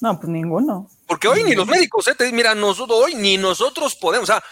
[0.00, 0.88] No, pues ninguno.
[1.06, 2.14] Porque hoy ni los médicos, ¿eh?
[2.32, 4.42] mira, nosotros hoy ni nosotros podemos, o sea,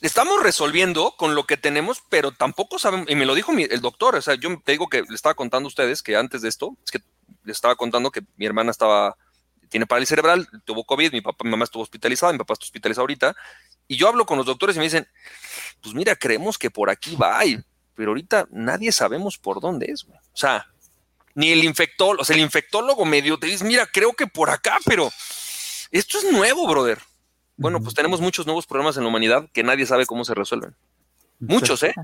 [0.00, 4.16] estamos resolviendo con lo que tenemos, pero tampoco sabemos, y me lo dijo el doctor,
[4.16, 6.76] o sea, yo te digo que le estaba contando a ustedes que antes de esto,
[6.84, 7.00] es que
[7.44, 9.16] le estaba contando que mi hermana estaba,
[9.68, 13.02] tiene parálisis cerebral, tuvo COVID, mi papá, mi mamá estuvo hospitalizada, mi papá está hospitalizado
[13.02, 13.36] ahorita,
[13.86, 15.08] y yo hablo con los doctores y me dicen,
[15.80, 17.40] pues mira, creemos que por aquí va,
[17.94, 20.18] pero ahorita nadie sabemos por dónde es, güey.
[20.18, 20.66] O sea,
[21.34, 24.78] ni el infectólogo, o sea, el infectólogo medio te dice, mira, creo que por acá,
[24.84, 25.10] pero
[25.90, 26.98] esto es nuevo, brother.
[27.58, 30.76] Bueno, pues tenemos muchos nuevos problemas en la humanidad que nadie sabe cómo se resuelven.
[31.40, 31.94] Muchos, ¿eh?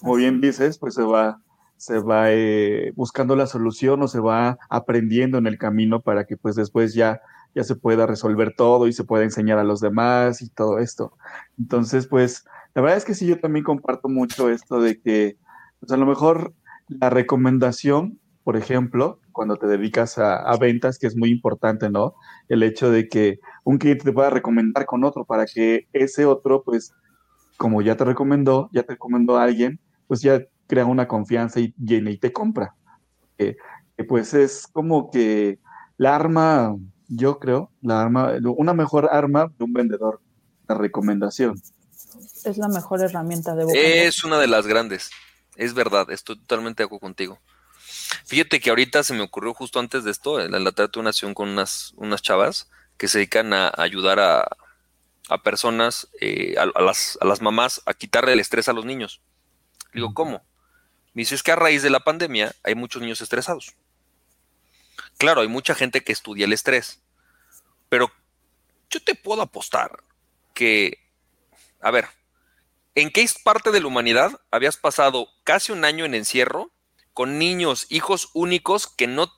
[0.00, 1.40] Como bien dices, pues se va,
[1.76, 6.36] se va eh, buscando la solución o se va aprendiendo en el camino para que
[6.36, 7.20] pues después ya,
[7.54, 11.16] ya se pueda resolver todo y se pueda enseñar a los demás y todo esto.
[11.58, 15.36] Entonces, pues, la verdad es que sí, yo también comparto mucho esto de que,
[15.78, 16.54] pues a lo mejor
[16.88, 22.14] la recomendación por ejemplo, cuando te dedicas a, ventas, que es muy importante, ¿no?
[22.48, 26.62] El hecho de que un cliente te pueda recomendar con otro para que ese otro,
[26.62, 26.92] pues,
[27.56, 31.74] como ya te recomendó, ya te recomendó a alguien, pues ya crea una confianza y,
[31.78, 32.74] y te compra.
[33.38, 33.56] Que,
[34.08, 35.60] pues es como que
[35.96, 36.76] la arma,
[37.08, 40.20] yo creo, la arma, una mejor arma de un vendedor,
[40.68, 41.60] la recomendación.
[42.44, 45.10] Es la mejor herramienta de Es una de las grandes.
[45.56, 47.38] Es verdad, estoy totalmente de acuerdo contigo.
[48.24, 51.34] Fíjate que ahorita se me ocurrió justo antes de esto, en la tarde una nación
[51.34, 52.68] con unas, unas chavas
[53.02, 58.32] que se dedican a ayudar a, personas, eh, a, las, a, las, mamás, a quitarle
[58.32, 59.20] el estrés a los niños.
[59.92, 60.46] Digo, ¿cómo?
[61.12, 63.74] Me dice, es que a raíz de la pandemia hay muchos niños estresados.
[65.18, 67.02] Claro, hay mucha gente que estudia el estrés,
[67.88, 68.08] pero
[68.88, 70.04] yo te puedo apostar
[70.54, 71.00] que,
[71.80, 72.06] a ver,
[72.94, 76.70] ¿en qué parte de la humanidad habías pasado casi un año en encierro
[77.14, 79.32] con niños, hijos únicos que no,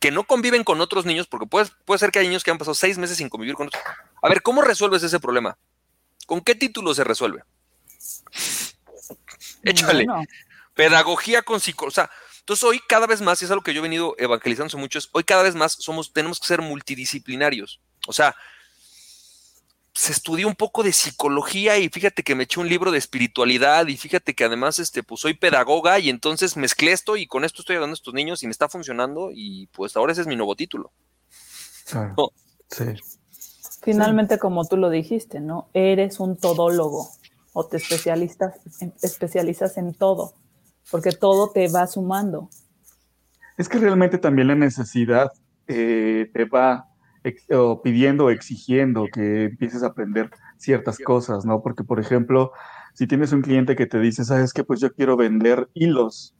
[0.00, 2.58] que no conviven con otros niños, porque puede, puede ser que hay niños que han
[2.58, 3.82] pasado seis meses sin convivir con otros.
[4.22, 5.56] A ver, ¿cómo resuelves ese problema?
[6.26, 7.42] ¿Con qué título se resuelve?
[9.62, 10.06] Échale.
[10.74, 12.04] Pedagogía con psicología.
[12.04, 14.78] O sea, entonces hoy cada vez más, y es algo que yo he venido evangelizando
[14.78, 17.80] mucho, es hoy cada vez más somos, tenemos que ser multidisciplinarios.
[18.06, 18.34] O sea,
[19.98, 23.88] se estudió un poco de psicología y fíjate que me eché un libro de espiritualidad
[23.88, 27.62] y fíjate que además este, pues soy pedagoga y entonces mezclé esto y con esto
[27.62, 30.36] estoy ayudando a estos niños y me está funcionando y pues ahora ese es mi
[30.36, 30.92] nuevo título.
[31.84, 32.84] Sí.
[33.82, 35.68] Finalmente, como tú lo dijiste, ¿no?
[35.74, 37.08] Eres un todólogo
[37.52, 38.54] o te especialistas,
[39.02, 40.32] especializas en todo,
[40.92, 42.50] porque todo te va sumando.
[43.56, 45.32] Es que realmente también la necesidad
[45.66, 46.87] eh, te va
[47.50, 51.62] o pidiendo o exigiendo que empieces a aprender ciertas cosas, ¿no?
[51.62, 52.52] Porque, por ejemplo,
[52.94, 56.34] si tienes un cliente que te dice, sabes que pues yo quiero vender hilos,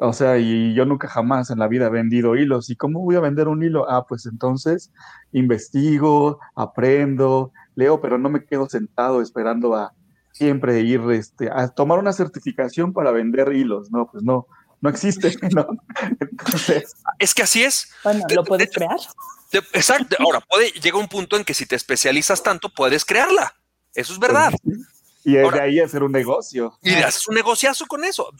[0.00, 3.16] o sea, y yo nunca jamás en la vida he vendido hilos, ¿y cómo voy
[3.16, 3.90] a vender un hilo?
[3.90, 4.92] Ah, pues entonces
[5.32, 9.92] investigo, aprendo, leo, pero no me quedo sentado esperando a
[10.32, 14.46] siempre ir este, a tomar una certificación para vender hilos, no, pues no,
[14.80, 15.66] no existe, ¿no?
[17.18, 17.90] es que así es.
[18.04, 18.96] Bueno, lo puedes crear.
[19.72, 20.16] exacto.
[20.20, 23.54] Ahora, puede llegar un punto en que si te especializas tanto, puedes crearla.
[23.94, 24.52] Eso es verdad.
[25.24, 26.78] Y de ahí hacer un negocio.
[26.82, 28.32] Y haces un negociazo con eso.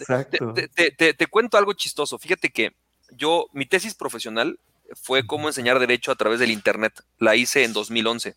[0.74, 2.18] Te, te, cuento algo chistoso.
[2.18, 2.77] Fíjate que
[3.11, 4.59] yo, mi tesis profesional
[4.94, 7.03] fue cómo enseñar derecho a través del Internet.
[7.18, 8.37] La hice en 2011.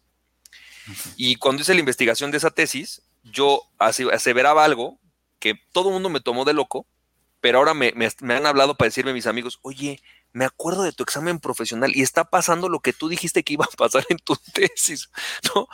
[1.16, 5.00] Y cuando hice la investigación de esa tesis, yo aseveraba algo
[5.40, 6.86] que todo el mundo me tomó de loco,
[7.42, 10.00] pero ahora me, han hablado para decirme mis amigos, oye,
[10.32, 13.66] me acuerdo de tu examen profesional y está pasando lo que tú dijiste que iba
[13.66, 15.10] a pasar en tu tesis,
[15.54, 15.68] ¿no?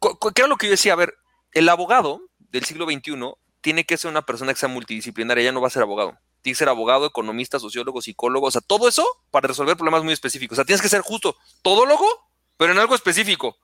[0.00, 0.94] ¿Qué era lo que yo decía?
[0.94, 1.14] A ver,
[1.52, 5.60] el abogado del siglo XXI tiene que ser una persona que sea multidisciplinaria, ya no
[5.60, 6.16] va a ser abogado.
[6.40, 10.14] Tiene que ser abogado, economista, sociólogo, psicólogo, o sea, todo eso para resolver problemas muy
[10.14, 10.54] específicos.
[10.54, 12.06] O sea, tienes que ser justo todólogo,
[12.56, 13.58] pero en algo específico.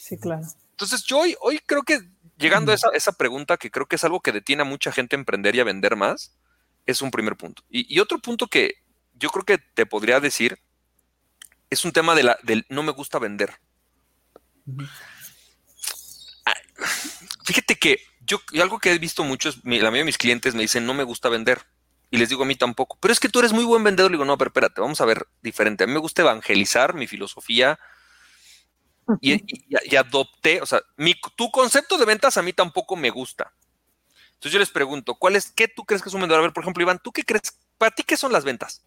[0.00, 0.46] Sí, claro.
[0.70, 2.00] Entonces, yo hoy, hoy creo que
[2.38, 5.16] llegando a esa, esa, pregunta, que creo que es algo que detiene a mucha gente
[5.16, 6.38] a emprender y a vender más,
[6.86, 7.62] es un primer punto.
[7.68, 8.76] Y, otro punto que
[9.14, 10.58] yo creo que te podría decir
[11.70, 13.60] es un tema de la, del no me gusta vender.
[17.44, 20.62] fíjate que yo, algo que he visto mucho es, la mayoría de mis clientes me
[20.62, 21.62] dicen, no me gusta vender.
[22.10, 22.96] Y les digo a mí tampoco.
[23.00, 24.10] Pero es que tú eres muy buen vendedor.
[24.10, 25.84] Le digo, no, pero espérate, vamos a ver diferente.
[25.84, 27.78] A mí me gusta evangelizar mi filosofía,
[29.20, 33.52] y, adopté, o sea, mi, tu concepto de ventas a mí tampoco me gusta.
[34.34, 36.40] Entonces yo les pregunto, ¿cuál es, qué tú crees que es un vendedor?
[36.40, 37.58] A ver, por ejemplo, Iván, ¿tú qué crees?
[37.76, 38.84] ¿Para ti qué son las ventas?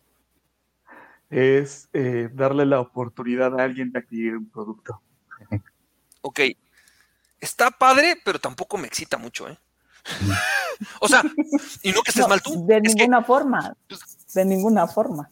[1.30, 5.02] Es eh, darle la oportunidad a alguien de adquirir un producto.
[6.24, 6.40] Ok.
[7.40, 9.58] Está padre, pero tampoco me excita mucho, ¿eh?
[11.02, 11.24] o sea,
[11.82, 12.64] y no que estés mal tú.
[12.68, 13.76] De ninguna forma.
[13.88, 14.02] Pues
[14.36, 15.32] de ninguna forma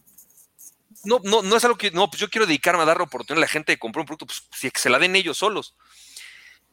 [1.03, 3.39] no, no, no es algo que, no, pues yo quiero dedicarme a dar la oportunidad
[3.39, 5.75] a la gente de comprar un producto, pues si se la den ellos solos.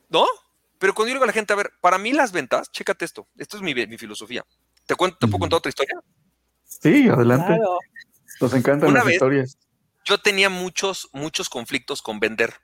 [0.09, 0.27] ¿No?
[0.79, 3.27] Pero cuando yo digo a la gente, a ver, para mí las ventas, chécate esto,
[3.37, 4.45] esto es mi, filosofía.
[4.87, 5.99] ¿Te, cuento, ¿Te puedo contar otra historia?
[6.65, 7.59] Sí, adelante.
[8.41, 9.59] Nos encantan las historias.
[10.05, 12.55] Yo tenía muchos, muchos conflictos con vender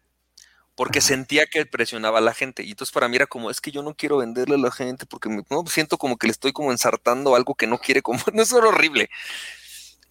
[0.74, 2.62] porque sentía que presionaba a la gente.
[2.62, 5.06] Y entonces para mí era como, es que yo no quiero venderle a la gente
[5.06, 8.20] porque me, no, siento como que le estoy como ensartando algo que no quiere, como,
[8.32, 9.10] no es horrible.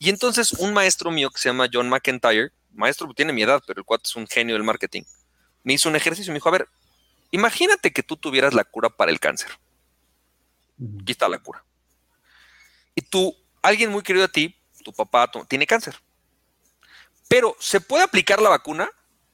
[0.01, 3.81] Y entonces un maestro mío que se llama John McIntyre, maestro tiene mi edad, pero
[3.81, 5.03] el cuate es un genio del marketing,
[5.63, 6.67] me hizo un ejercicio y me dijo, a ver,
[7.29, 9.51] imagínate que tú tuvieras la cura para el cáncer.
[11.03, 11.63] Aquí está la cura.
[12.95, 15.93] Y tú, alguien muy querido a ti, tu papá, tiene cáncer.
[17.27, 18.89] Pero se puede aplicar la vacuna,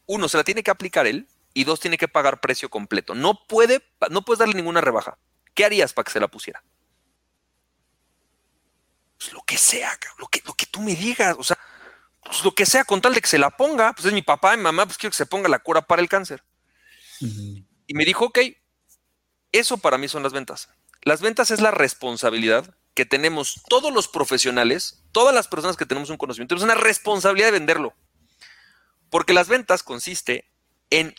[0.05, 3.15] uno, se la tiene que aplicar él, y dos, tiene que pagar precio completo.
[3.15, 5.17] No puede, no puedes darle ninguna rebaja.
[5.53, 6.61] ¿Qué harías para que se la pusiera?
[9.17, 11.57] Pues lo que sea, lo que, lo que tú me digas, o sea,
[12.23, 14.53] pues lo que sea con tal de que se la ponga, pues es mi papá
[14.53, 16.43] y mi mamá, pues quiero que se ponga la cura para el cáncer.
[17.19, 18.39] Y me dijo, ok,
[19.51, 20.69] eso para mí son las ventas.
[21.01, 26.09] Las ventas es la responsabilidad que tenemos todos los profesionales, todas las personas que tenemos
[26.09, 27.95] un conocimiento, es una responsabilidad de venderlo.
[29.09, 30.51] Porque las ventas consiste
[30.89, 31.15] en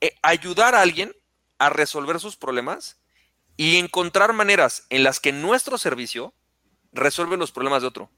[0.00, 1.14] eh, ayudar a alguien
[1.58, 2.98] a resolver sus problemas
[3.56, 6.34] y encontrar maneras en las que nuestro servicio
[6.98, 8.10] resuelve los problemas de otro.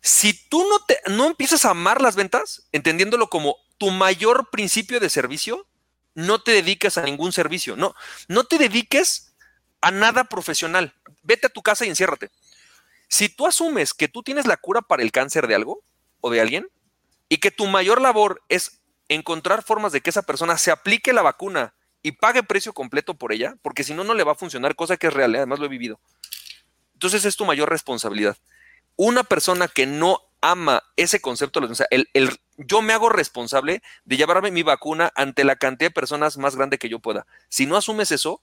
[0.00, 5.00] Si tú no, te, no empiezas a amar las ventas, entendiéndolo como tu mayor principio
[5.00, 5.66] de servicio,
[6.14, 7.76] no te dediques a ningún servicio.
[7.76, 7.94] No,
[8.28, 9.34] no te dediques
[9.80, 10.94] a nada profesional.
[11.22, 12.30] Vete a tu casa y enciérrate.
[13.08, 15.82] Si tú asumes que tú tienes la cura para el cáncer de algo
[16.20, 16.68] o de alguien
[17.28, 21.22] y que tu mayor labor es encontrar formas de que esa persona se aplique la
[21.22, 24.76] vacuna y pague precio completo por ella, porque si no, no le va a funcionar,
[24.76, 25.38] cosa que es real, ¿eh?
[25.38, 26.00] además lo he vivido.
[26.98, 28.36] Entonces es tu mayor responsabilidad.
[28.96, 32.08] Una persona que no ama ese concepto, o sea, el,
[32.56, 36.76] yo me hago responsable de llevarme mi vacuna ante la cantidad de personas más grande
[36.76, 37.24] que yo pueda.
[37.48, 38.42] Si no asumes eso,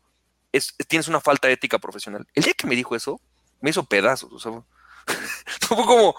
[0.87, 2.25] tienes una falta de ética profesional.
[2.33, 3.19] El día que me dijo eso,
[3.59, 4.31] me hizo pedazos.
[4.31, 4.63] O sea,
[5.67, 6.15] como,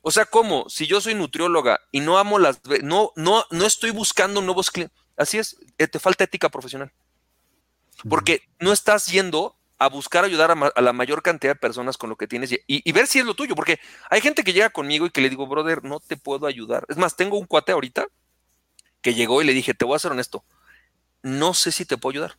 [0.00, 0.68] o sea, ¿cómo?
[0.68, 4.96] Si yo soy nutrióloga y no amo las, no, no, no estoy buscando nuevos clientes.
[5.16, 6.92] Así es, eh, te falta ética profesional.
[8.08, 12.16] Porque no estás yendo a buscar ayudar a, la mayor cantidad de personas con lo
[12.16, 13.54] que tienes y, ver si es lo tuyo.
[13.54, 13.78] Porque
[14.10, 16.84] hay gente que llega conmigo y que le digo, brother, no te puedo ayudar.
[16.88, 18.06] Es más, tengo un cuate ahorita
[19.00, 20.44] que llegó y le dije, te voy a ser honesto,
[21.22, 22.38] no sé si te puedo ayudar.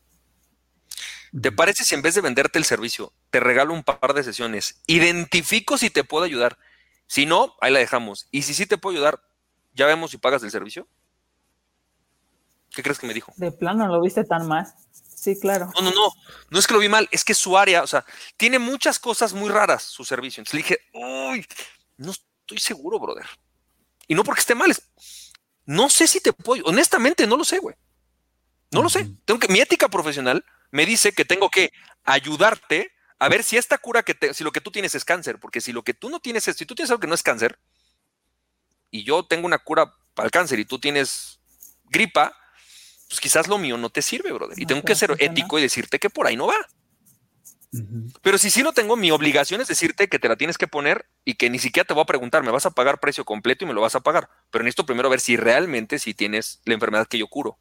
[1.40, 4.82] ¿Te parece si en vez de venderte el servicio, te regalo un par de sesiones?
[4.88, 6.58] Identifico si te puedo ayudar.
[7.08, 8.28] Si no, ahí la dejamos.
[8.32, 9.22] Y si sí te puedo ayudar,
[9.74, 10.88] ya vemos si pagas el servicio.
[12.74, 13.34] ¿Qué crees que me dijo?
[13.38, 14.66] De plano, ¿lo viste tan mal?
[15.26, 15.72] Sí, claro.
[15.74, 16.14] No, no, no.
[16.52, 18.06] No es que lo vi mal, es que su área, o sea,
[18.38, 20.40] tiene muchas cosas muy raras su servicio.
[20.40, 21.44] Entonces le dije, uy,
[21.98, 23.26] no estoy seguro, brother.
[24.08, 24.84] Y no porque esté mal, es,
[25.66, 27.76] no sé si te puedo, honestamente no lo sé, güey.
[28.70, 29.10] No lo sé.
[29.26, 31.72] Tengo que, mi ética profesional me dice que tengo que
[32.04, 35.40] ayudarte a ver si esta cura que te, si lo que tú tienes es cáncer,
[35.40, 37.24] porque si lo que tú no tienes es, si tú tienes algo que no es
[37.24, 37.58] cáncer,
[38.92, 41.40] y yo tengo una cura para el cáncer y tú tienes
[41.86, 42.38] gripa,
[43.08, 44.60] pues quizás lo mío no te sirve, brother.
[44.60, 46.56] Y tengo que ser ético y decirte que por ahí no va.
[48.22, 51.08] Pero si sí lo tengo, mi obligación es decirte que te la tienes que poner
[51.26, 53.68] y que ni siquiera te voy a preguntar, me vas a pagar precio completo y
[53.68, 54.30] me lo vas a pagar.
[54.50, 57.58] Pero necesito primero ver si realmente si tienes la enfermedad que yo curo.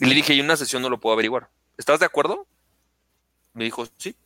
[0.00, 1.50] Y le dije, y en una sesión no lo puedo averiguar.
[1.76, 2.46] ¿Estás de acuerdo?
[3.52, 4.16] Me dijo, sí.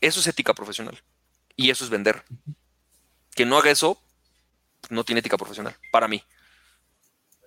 [0.00, 1.00] Eso es ética profesional.
[1.54, 2.24] Y eso es vender.
[3.34, 4.00] Que no haga eso,
[4.90, 6.22] no tiene ética profesional, para mí.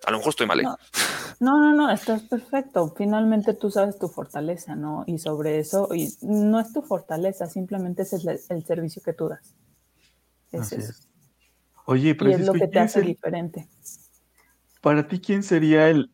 [0.06, 0.60] A lo mejor estoy mal.
[0.60, 0.64] ¿eh?
[1.40, 2.94] No, no, no, estás perfecto.
[2.96, 5.04] Finalmente tú sabes tu fortaleza, ¿no?
[5.06, 9.54] Y sobre eso, y no es tu fortaleza, simplemente es el, servicio que tú das.
[10.52, 10.94] Es eso.
[11.84, 13.68] Oye, pero y es lo que te hace diferente.
[14.80, 16.10] Para ti, ¿quién sería el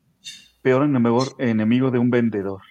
[0.63, 2.63] peor enemigo, enemigo de un vendedor?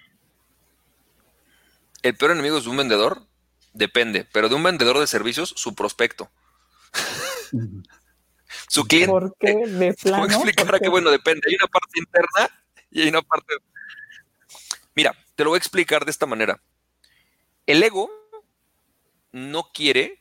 [2.04, 3.26] El peor enemigo de un vendedor
[3.74, 6.30] depende, pero de un vendedor de servicios, su prospecto.
[8.68, 9.12] Su cliente.
[9.12, 9.56] ¿Por qué?
[9.56, 10.26] ¿De plano?
[10.26, 11.42] explicar que, bueno, depende.
[11.48, 13.56] Hay una parte interna y hay una parte.
[14.96, 16.62] Mira, te lo voy a explicar de esta manera.
[17.66, 18.10] El ego
[19.32, 20.20] no quiere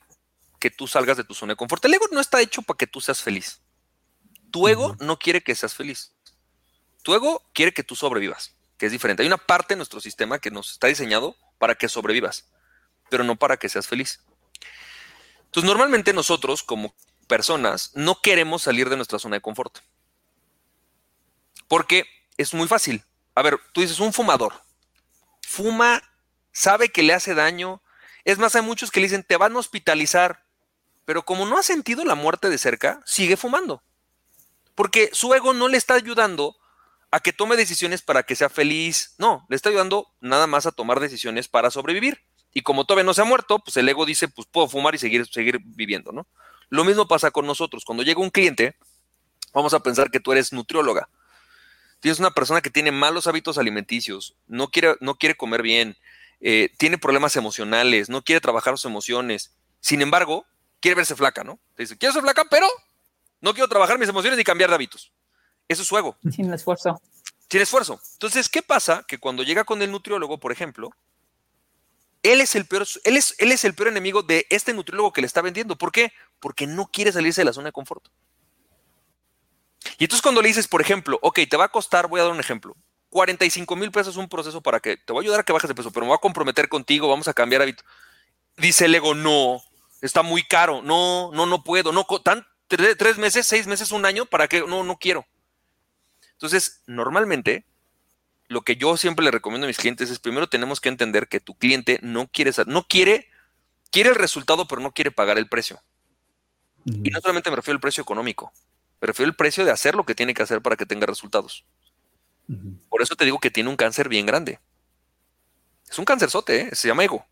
[0.58, 1.84] que tú salgas de tu zona de confort.
[1.84, 3.60] El ego no está hecho para que tú seas feliz.
[4.50, 6.14] Tu ego no quiere que seas feliz.
[7.02, 9.22] Tu ego quiere que tú sobrevivas, que es diferente.
[9.22, 12.50] Hay una parte de nuestro sistema que nos está diseñado para que sobrevivas,
[13.10, 14.24] pero no para que seas feliz.
[15.44, 19.78] Entonces, normalmente nosotros, como personas no queremos salir de nuestra zona de confort.
[21.68, 22.04] Porque
[22.36, 23.04] es muy fácil.
[23.34, 24.54] A ver, tú dices un fumador.
[25.46, 26.02] Fuma,
[26.52, 27.82] sabe que le hace daño.
[28.24, 30.44] Es más, hay muchos que le dicen, te van a hospitalizar.
[31.04, 33.82] Pero como no ha sentido la muerte de cerca, sigue fumando.
[34.74, 36.56] Porque su ego no le está ayudando
[37.10, 39.14] a que tome decisiones para que sea feliz.
[39.18, 42.22] No, le está ayudando nada más a tomar decisiones para sobrevivir.
[42.52, 44.98] Y como todavía no se ha muerto, pues el ego dice, pues puedo fumar y
[44.98, 46.26] seguir, seguir viviendo, ¿no?
[46.68, 47.84] Lo mismo pasa con nosotros.
[47.84, 48.76] Cuando llega un cliente,
[49.52, 51.08] vamos a pensar que tú eres nutrióloga.
[52.00, 55.96] Tienes una persona que tiene malos hábitos alimenticios, no quiere, no quiere comer bien,
[56.40, 59.54] eh, tiene problemas emocionales, no quiere trabajar sus emociones.
[59.80, 60.44] Sin embargo,
[60.80, 61.58] quiere verse flaca, ¿no?
[61.74, 62.66] Te dice, quiero ser flaca, pero
[63.40, 65.12] no quiero trabajar mis emociones ni cambiar de hábitos.
[65.68, 66.18] Eso es su ego.
[66.30, 67.00] Sin esfuerzo.
[67.48, 68.00] Sin esfuerzo.
[68.14, 69.04] Entonces, ¿qué pasa?
[69.08, 70.90] Que cuando llega con el nutriólogo, por ejemplo,
[72.24, 75.42] él es el peor, él es, el peor enemigo de este nutriólogo que le está
[75.42, 75.76] vendiendo.
[75.76, 76.12] ¿Por qué?
[76.40, 78.08] Porque no quiere salirse de la zona de confort.
[79.98, 82.32] Y entonces cuando le dices, por ejemplo, ok, te va a costar, voy a dar
[82.32, 82.74] un ejemplo,
[83.10, 85.74] 45 mil pesos un proceso para que te voy a ayudar a que bajes de
[85.74, 87.84] peso, pero me voy a comprometer contigo, vamos a cambiar hábito.
[88.56, 89.62] Dice el ego, no,
[90.00, 94.24] está muy caro, no, no, no puedo, no, tan, tres meses, seis meses, un año,
[94.24, 95.26] para que, no, no quiero.
[96.32, 97.66] Entonces, normalmente
[98.54, 101.40] lo que yo siempre le recomiendo a mis clientes es primero tenemos que entender que
[101.40, 103.26] tu cliente no quiere, no quiere,
[103.90, 105.82] quiere el resultado, pero no quiere pagar el precio.
[106.84, 108.52] Y no solamente me refiero al precio económico,
[109.00, 111.64] me refiero al precio de hacer lo que tiene que hacer para que tenga resultados.
[112.88, 114.60] Por eso te digo que tiene un cáncer bien grande.
[115.90, 116.70] Es un cáncerzote, ¿eh?
[116.74, 117.26] se llama ego.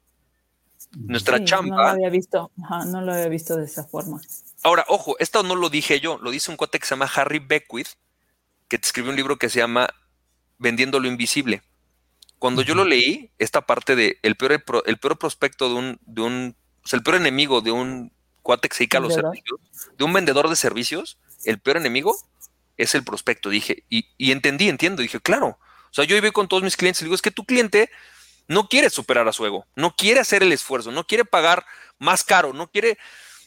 [0.90, 1.76] Nuestra chamba.
[1.76, 4.20] No lo había visto, no lo había visto de esa forma.
[4.64, 7.38] Ahora, ojo, esto no lo dije yo, lo dice un cuate que se llama Harry
[7.38, 7.90] Beckwith,
[8.66, 9.88] que te escribió un libro que se llama
[10.62, 11.62] vendiendo lo invisible.
[12.38, 16.22] Cuando yo lo leí, esta parte de el peor, el peor prospecto de un, de
[16.22, 19.60] un o sea, el peor enemigo de un cuate que se dedica a los servicios,
[19.96, 22.16] de un vendedor de servicios, el peor enemigo
[22.76, 23.50] es el prospecto.
[23.50, 25.58] Dije, y, y entendí, entiendo, dije, claro.
[25.90, 27.90] O sea, yo iba con todos mis clientes y digo, es que tu cliente
[28.48, 31.64] no quiere superar a su ego, no quiere hacer el esfuerzo, no quiere pagar
[31.98, 32.98] más caro, no quiere,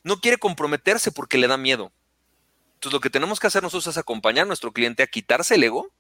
[0.04, 1.92] no quiere comprometerse porque le da miedo.
[2.76, 5.64] Entonces, lo que tenemos que hacer nosotros es acompañar a nuestro cliente a quitarse el
[5.64, 5.92] ego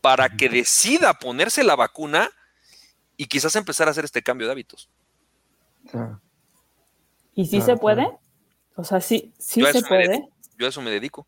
[0.00, 2.30] para que decida ponerse la vacuna
[3.16, 4.88] y quizás empezar a hacer este cambio de hábitos.
[7.34, 8.08] ¿Y si se puede?
[8.76, 10.28] O sea, sí, sí se puede.
[10.56, 11.26] Yo a eso me dedico.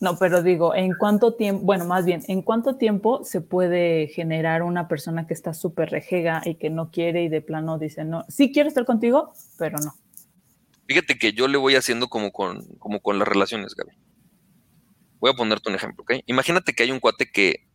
[0.00, 4.62] No, pero digo, ¿en cuánto tiempo, bueno, más bien, ¿en cuánto tiempo se puede generar
[4.62, 8.24] una persona que está súper rejega y que no quiere y de plano dice, no,
[8.28, 9.94] sí quiero estar contigo, pero no?
[10.86, 13.92] Fíjate que yo le voy haciendo como con, como con las relaciones, Gaby.
[15.24, 16.16] Voy a ponerte un ejemplo, ¿ok?
[16.26, 17.66] Imagínate que hay un cuate que...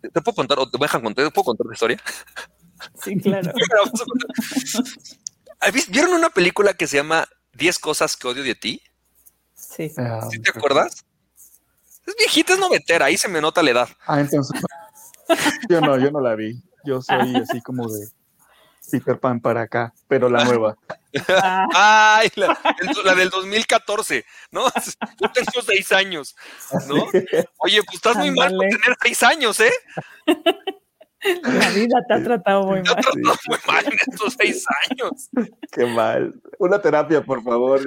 [0.00, 2.02] ¿Te puedo contar o te voy a contar, ¿te puedo contar la historia?
[3.00, 3.52] Sí, claro.
[5.90, 8.82] ¿Vieron una película que se llama 10 cosas que odio de ti?
[9.54, 9.92] Sí.
[9.96, 11.06] Ah, ¿Sí te acuerdas?
[12.04, 13.88] Es viejita, es noventera, ahí se me nota la edad.
[14.04, 14.60] Ah, entonces.
[15.70, 16.60] yo no, yo no la vi.
[16.84, 18.08] Yo soy así como de
[18.98, 20.76] Peter Pan para acá, pero la nueva.
[21.74, 22.56] Ay, la,
[23.04, 24.66] la, del 2014, ¿no?
[25.20, 26.36] Yo tengo seis años,
[26.86, 27.06] ¿no?
[27.58, 29.72] Oye, pues estás muy mal por tener seis años, ¿eh?
[31.42, 32.84] La vida te ha tratado muy mal.
[32.84, 35.30] Te ha tratado muy mal en estos seis años.
[35.72, 36.34] Qué mal.
[36.58, 37.80] Una terapia, por favor.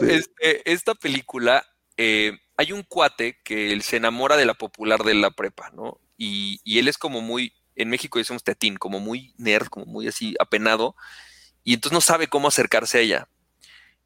[0.00, 1.64] este, esta película,
[1.96, 6.00] eh, hay un cuate que él se enamora de la popular de la prepa, ¿no?
[6.16, 10.06] Y, y, él es como muy, en México decimos tetín, como muy nerd, como muy
[10.06, 10.94] así apenado,
[11.64, 13.28] y entonces no sabe cómo acercarse a ella.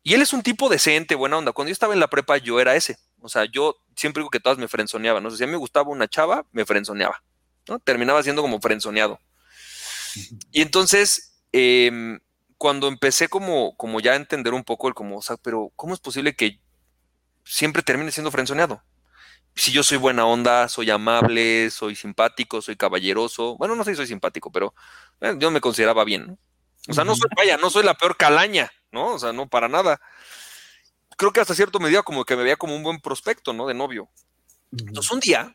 [0.02, 1.52] Y él es un tipo decente, buena onda.
[1.52, 2.96] Cuando yo estaba en la prepa, yo era ese.
[3.20, 5.22] O sea, yo siempre digo que todas me frenzoneaban.
[5.22, 5.30] ¿no?
[5.30, 7.22] si a mí me gustaba una chava, me frenzoneaba.
[7.68, 7.78] ¿no?
[7.80, 9.20] Terminaba siendo como frenzoneado.
[10.50, 12.18] Y entonces, eh,
[12.56, 15.94] cuando empecé como, como ya a entender un poco el como, o sea, pero ¿cómo
[15.94, 16.60] es posible que
[17.48, 18.82] siempre termine siendo frenzoneado?
[19.54, 23.56] Si yo soy buena onda, soy amable, soy simpático, soy caballeroso.
[23.56, 24.74] Bueno, no sé si soy simpático, pero
[25.20, 26.26] eh, yo me consideraba bien.
[26.26, 26.38] ¿no?
[26.88, 29.14] O sea, no soy, vaya, no soy la peor calaña, ¿no?
[29.14, 30.00] O sea, no para nada
[31.18, 33.66] creo que hasta cierto medida como que me veía como un buen prospecto, ¿no?
[33.66, 34.08] De novio.
[34.70, 35.54] Entonces un día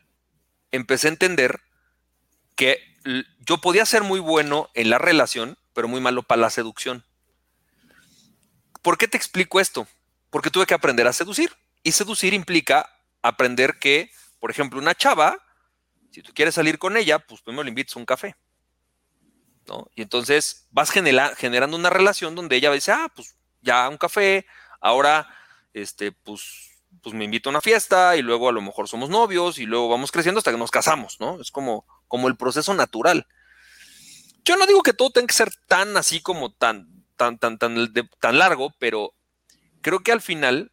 [0.70, 1.60] empecé a entender
[2.54, 2.78] que
[3.40, 7.04] yo podía ser muy bueno en la relación, pero muy malo para la seducción.
[8.82, 9.88] ¿Por qué te explico esto?
[10.30, 11.56] Porque tuve que aprender a seducir.
[11.84, 12.90] Y seducir implica
[13.22, 15.38] aprender que, por ejemplo, una chava,
[16.10, 18.34] si tú quieres salir con ella, pues primero le invitas un café.
[19.68, 19.88] ¿no?
[19.94, 24.46] Y entonces vas generando una relación donde ella dice, ah, pues ya un café,
[24.80, 25.28] ahora
[25.72, 26.70] este, pues,
[27.02, 29.88] pues me invito a una fiesta y luego a lo mejor somos novios y luego
[29.88, 31.40] vamos creciendo hasta que nos casamos, ¿no?
[31.40, 33.26] Es como, como el proceso natural.
[34.44, 37.92] Yo no digo que todo tenga que ser tan así como tan, tan, tan, tan,
[38.20, 39.14] tan largo, pero
[39.80, 40.70] creo que al final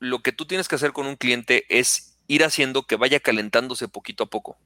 [0.00, 3.86] lo que tú tienes que hacer con un cliente es ir haciendo que vaya calentándose
[3.86, 4.58] poquito a poco.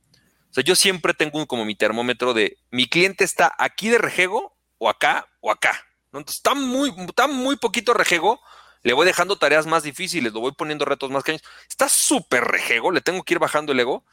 [0.51, 4.57] O sea, yo siempre tengo como mi termómetro de mi cliente está aquí de rejego
[4.79, 5.87] o acá o acá.
[6.07, 8.41] Entonces está muy, está muy poquito rejego
[8.85, 11.43] le voy dejando tareas más difíciles, lo voy poniendo retos más caños.
[11.69, 14.05] Está súper rejego, le tengo que ir bajando el ego.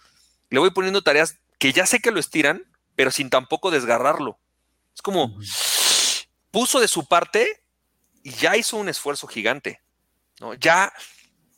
[0.50, 2.64] Le voy poniendo tareas que ya sé que lo estiran,
[2.96, 4.40] pero sin tampoco desgarrarlo.
[4.96, 5.38] Es como
[6.52, 7.64] puso de su parte
[8.24, 9.82] y ya hizo un esfuerzo gigante.
[10.42, 10.54] ¿No?
[10.56, 10.92] Ya,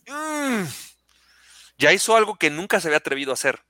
[0.07, 0.63] mm,
[1.79, 3.61] ya hizo algo que nunca se había atrevido a hacer.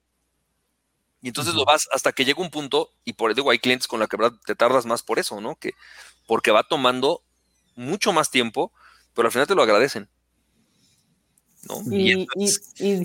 [1.21, 4.01] Y entonces lo vas hasta que llega un punto, y por eso hay clientes con
[4.01, 5.55] los que te tardas más por eso, ¿no?
[5.55, 5.71] Que,
[6.27, 7.23] porque va tomando
[7.75, 8.73] mucho más tiempo
[9.13, 10.09] pero al final te lo agradecen.
[11.91, 12.27] Y,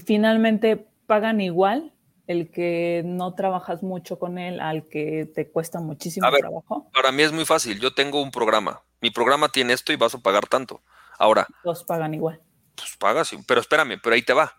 [0.01, 1.93] finalmente pagan igual
[2.27, 6.91] el que no trabajas mucho con él al que te cuesta muchísimo trabajo?
[6.93, 7.81] Para mí es muy fácil.
[7.81, 8.83] Yo tengo un programa.
[9.01, 10.83] Mi programa tiene esto y vas a pagar tanto.
[11.19, 11.47] Ahora.
[11.63, 12.41] Todos pagan igual.
[12.77, 14.57] Pues pagas, pero espérame, pero ahí te va.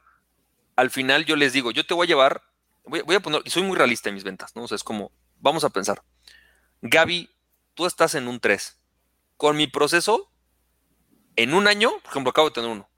[0.75, 2.43] Al final yo les digo, yo te voy a llevar,
[2.85, 4.63] voy, voy a poner, y soy muy realista en mis ventas, ¿no?
[4.63, 6.03] O sea, es como, vamos a pensar.
[6.81, 7.29] Gaby,
[7.73, 8.77] tú estás en un 3.
[9.37, 10.31] Con mi proceso,
[11.35, 12.89] en un año, por ejemplo, acabo de tener uno,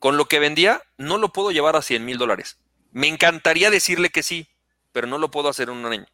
[0.00, 2.58] con lo que vendía, no lo puedo llevar a 100 mil dólares.
[2.90, 4.48] Me encantaría decirle que sí,
[4.90, 6.06] pero no lo puedo hacer en un año.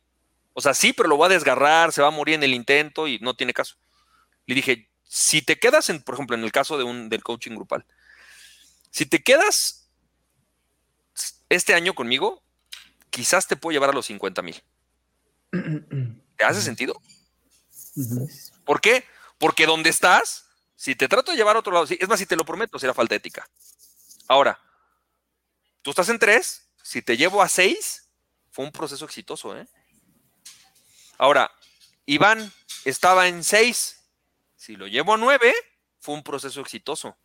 [0.52, 3.08] O sea, sí, pero lo va a desgarrar, se va a morir en el intento
[3.08, 3.76] y no tiene caso.
[4.46, 7.54] Le dije, si te quedas, en, por ejemplo, en el caso de un, del coaching
[7.54, 7.84] grupal,
[8.90, 9.88] si te quedas
[11.48, 12.42] este año conmigo,
[13.10, 14.62] quizás te puedo llevar a los 50 mil.
[16.36, 17.00] ¿Te hace sentido?
[18.64, 19.04] ¿Por qué?
[19.38, 20.46] Porque donde estás,
[20.76, 22.92] si te trato de llevar a otro lado, es más, si te lo prometo, será
[22.92, 23.48] falta ética.
[24.28, 24.60] Ahora,
[25.80, 28.10] tú estás en tres, si te llevo a seis,
[28.50, 29.66] fue un proceso exitoso, ¿eh?
[31.16, 31.50] Ahora,
[32.04, 32.52] Iván
[32.84, 33.97] estaba en seis,
[34.58, 35.54] si lo llevo a nueve,
[35.98, 37.16] fue un proceso exitoso.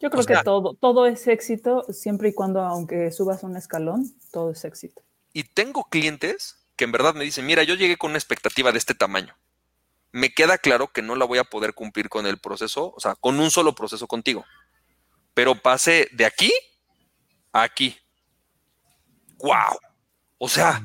[0.00, 4.52] Yo creo que todo, todo es éxito siempre y cuando, aunque subas un escalón, todo
[4.52, 5.02] es éxito.
[5.34, 8.78] Y tengo clientes que en verdad me dicen, mira, yo llegué con una expectativa de
[8.78, 9.36] este tamaño
[10.12, 13.14] me queda claro que no la voy a poder cumplir con el proceso, o sea,
[13.14, 14.44] con un solo proceso contigo.
[15.32, 16.52] pero pasé de aquí
[17.52, 17.96] a aquí.
[19.38, 19.78] ¡Wow!
[20.38, 20.82] O sea,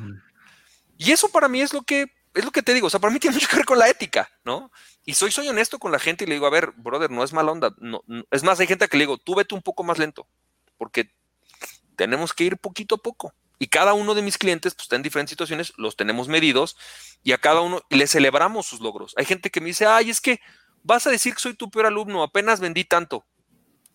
[0.98, 2.06] y eso para mí es lo que
[2.36, 3.90] es lo que te digo, o sea, para mí tiene mucho que ver con la
[3.90, 4.72] ética, ¿no?
[5.06, 7.34] Y soy, soy honesto con la gente y le digo, a ver, brother, no es
[7.34, 7.74] mala onda.
[7.80, 10.28] No, Es más, hay gente que le digo, tú vete un poco más lento,
[10.78, 11.12] porque
[11.96, 13.34] tenemos que ir poquito a poco.
[13.58, 16.76] Y cada uno de mis clientes, pues está en diferentes situaciones, los tenemos medidos
[17.24, 19.14] y a cada uno le celebramos sus logros.
[19.18, 20.42] Hay gente que me dice, ay, es que
[20.84, 23.26] vas a decir que soy tu peor alumno, apenas vendí tanto.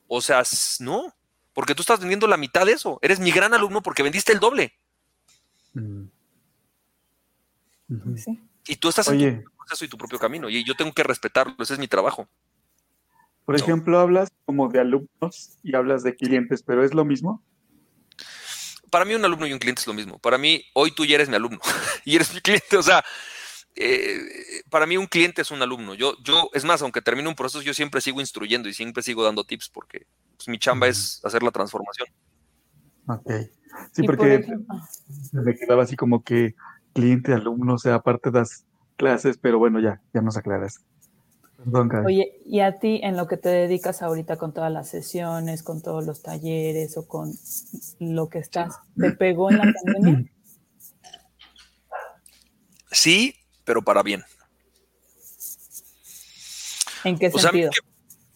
[0.09, 0.43] O sea,
[0.78, 1.14] no,
[1.53, 2.99] porque tú estás vendiendo la mitad de eso.
[3.03, 4.74] Eres mi gran alumno porque vendiste el doble.
[5.74, 6.07] Mm.
[8.66, 11.55] Y tú estás en tu proceso y tu propio camino, y yo tengo que respetarlo,
[11.59, 12.28] ese es mi trabajo.
[13.45, 17.43] Por ejemplo, hablas como de alumnos y hablas de clientes, pero ¿es lo mismo?
[18.91, 20.18] Para mí un alumno y un cliente es lo mismo.
[20.18, 21.59] Para mí, hoy tú ya eres mi alumno
[22.05, 22.76] y eres mi cliente.
[22.76, 23.05] O sea,
[23.74, 25.95] eh, para mí un cliente es un alumno.
[25.95, 29.24] Yo, yo, es más, aunque termine un proceso, yo siempre sigo instruyendo y siempre sigo
[29.24, 32.09] dando tips porque pues, mi chamba es hacer la transformación.
[33.07, 33.32] Ok.
[33.93, 34.45] Sí, porque
[35.32, 36.55] me quedaba así como que
[36.93, 38.64] cliente, alumno, o sea, aparte das
[38.97, 40.84] clases, pero bueno, ya, ya nos aclaras.
[42.07, 45.82] Oye, ¿y a ti en lo que te dedicas ahorita con todas las sesiones, con
[45.82, 47.34] todos los talleres o con
[47.99, 50.30] lo que estás, te pegó en la pandemia?
[52.91, 53.34] Sí,
[53.64, 54.24] pero para bien.
[57.05, 57.70] ¿En qué sentido?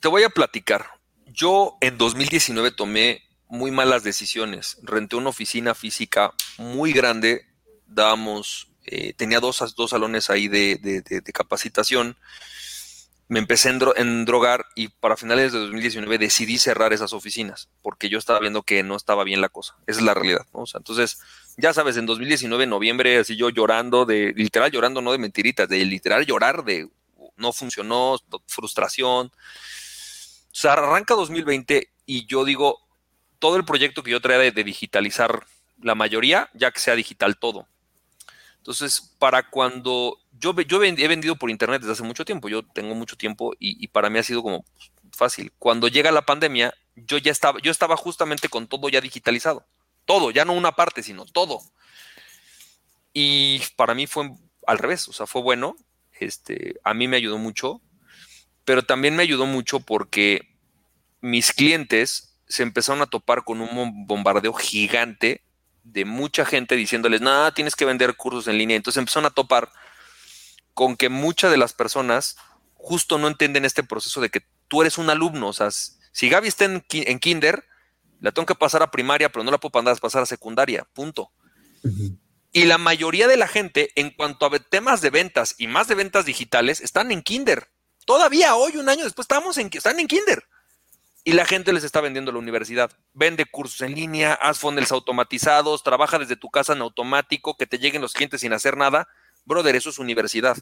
[0.00, 0.84] te voy a platicar.
[1.26, 4.78] Yo en 2019 tomé muy malas decisiones.
[4.82, 7.46] Renté una oficina física muy grande
[7.86, 12.16] dábamos, eh, tenía dos, dos salones ahí de, capacitación,
[13.28, 13.78] me empecé a
[14.24, 18.82] drogar y para finales de 2019 decidí cerrar esas oficinas porque yo estaba viendo que
[18.82, 19.76] no estaba bien la cosa.
[19.86, 20.46] Esa es la realidad.
[20.74, 21.18] entonces,
[21.56, 25.84] ya sabes, en 2019, noviembre, así yo llorando, de literal llorando, no de mentiritas, de
[25.84, 26.88] literal llorar, de
[27.36, 29.28] no funcionó, frustración.
[29.28, 32.80] O sea, arranca 2020 y yo digo,
[33.38, 35.46] todo el proyecto que yo traía de digitalizar
[35.82, 37.66] la mayoría, ya que sea digital todo.
[38.64, 42.94] Entonces, para cuando yo, yo he vendido por internet desde hace mucho tiempo, yo tengo
[42.94, 44.64] mucho tiempo y, para mí ha sido como
[45.12, 45.52] fácil.
[45.58, 49.66] Cuando llega la pandemia, yo ya estaba, yo estaba justamente con todo ya digitalizado.
[50.06, 51.60] Todo, ya no una parte, sino todo.
[53.12, 54.30] Y para mí fue
[54.66, 55.76] al revés, o sea, fue bueno.
[56.18, 57.82] Este, a mí me ayudó mucho,
[58.64, 60.56] pero también me ayudó mucho porque
[61.20, 65.43] mis clientes se empezaron a topar con un bombardeo gigante
[65.84, 68.76] de mucha gente diciéndoles, nada, tienes que vender cursos en línea.
[68.76, 69.70] Entonces empezaron a topar
[70.72, 72.36] con que muchas de las personas
[72.74, 75.48] justo no entienden este proceso de que tú eres un alumno.
[75.48, 76.80] O sea, si Gaby está en,
[77.20, 77.64] kinder,
[78.20, 80.86] la tengo que pasar a primaria, pero no la puedo mandar a pasar a secundaria.
[80.92, 81.30] Punto.
[82.50, 85.94] Y la mayoría de la gente, en cuanto a temas de ventas y más de
[85.94, 87.68] ventas digitales, están en kinder.
[88.06, 90.44] Todavía hoy, un año después, estamos en, están en kinder
[91.24, 92.92] y la gente les está vendiendo la universidad.
[93.14, 97.78] Vende cursos en línea, haz funnels automatizados, trabaja desde tu casa en automático, que te
[97.78, 99.08] lleguen los clientes sin hacer nada.
[99.46, 100.58] Brother, eso es universidad.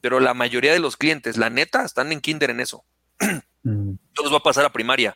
[0.00, 2.84] Pero la mayoría de los clientes, la neta, están en kinder en eso.
[3.62, 3.90] Mm.
[4.16, 5.14] Yo los voy a pasar a primaria.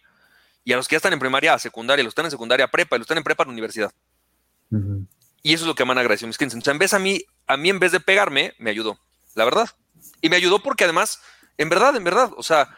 [0.64, 2.66] Y a los que ya están en primaria, a secundaria, los que están en secundaria,
[2.66, 3.90] a prepa, y los que están en prepa, a la universidad.
[5.42, 6.58] Y eso es lo que me han agradecido mis clientes.
[6.58, 9.00] O sea, en vez a mí, a mí en vez de pegarme, me ayudó.
[9.34, 9.70] La verdad.
[10.20, 11.22] Y me ayudó porque además,
[11.56, 12.68] en verdad, en verdad, o sea,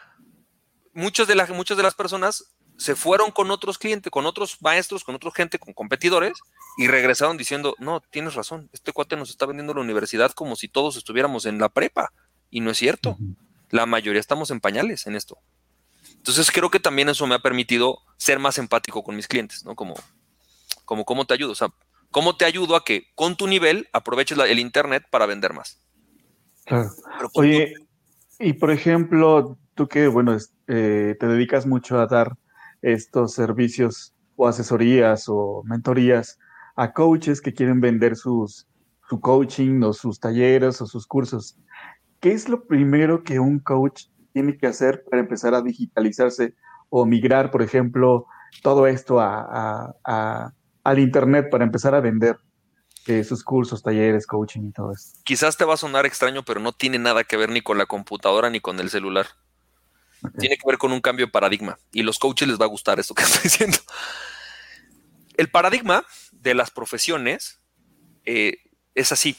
[0.97, 2.45] muchas de, las muchas de las personas
[2.75, 6.33] se fueron con otros clientes, con otros maestros, con otra gente, con competidores,
[6.77, 10.67] y regresaron diciendo, no, tienes razón, este cuate nos está vendiendo la universidad como si
[10.67, 12.11] todos estuviéramos en la prepa,
[12.49, 13.17] y no es cierto.
[13.69, 15.37] La mayoría estamos en pañales en esto.
[16.15, 19.75] Entonces creo que también eso me ha permitido ser más empático con mis clientes, ¿no?
[19.75, 19.95] Como,
[20.85, 21.69] como cómo te ayudo, o sea,
[22.09, 25.79] cómo te ayudo a que con tu nivel aproveches el Internet para vender más.
[27.33, 27.75] Oye,
[28.39, 30.35] y por ejemplo, tú que, bueno,
[30.67, 32.35] eh, te dedicas mucho a dar
[32.81, 36.37] estos servicios o asesorías o mentorías
[36.75, 38.67] a coaches que quieren vender sus,
[39.07, 41.57] su coaching o sus talleres o sus cursos.
[42.19, 46.55] ¿Qué es lo primero que un coach tiene que hacer para empezar a digitalizarse
[46.89, 48.25] o migrar, por ejemplo,
[48.61, 49.93] todo esto a,
[50.83, 52.37] al Internet para empezar a vender
[53.07, 55.13] eh, sus cursos, talleres, coaching y todo eso?
[55.23, 57.85] Quizás te va a sonar extraño, pero no tiene nada que ver ni con la
[57.85, 59.27] computadora ni con el celular.
[60.39, 62.99] Tiene que ver con un cambio de paradigma y los coaches les va a gustar
[62.99, 63.77] esto que estoy diciendo.
[65.35, 67.59] El paradigma de las profesiones
[68.25, 68.57] eh,
[68.95, 69.37] es así.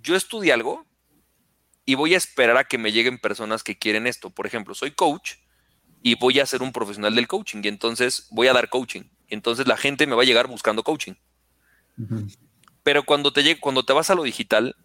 [0.00, 0.86] Yo estudié algo
[1.84, 4.30] y voy a esperar a que me lleguen personas que quieren esto.
[4.30, 5.34] Por ejemplo, soy coach
[6.02, 9.02] y voy a ser un profesional del coaching y entonces voy a dar coaching.
[9.28, 11.14] Y entonces la gente me va a llegar buscando coaching.
[12.82, 14.76] Pero cuando te, cuando te vas a lo digital,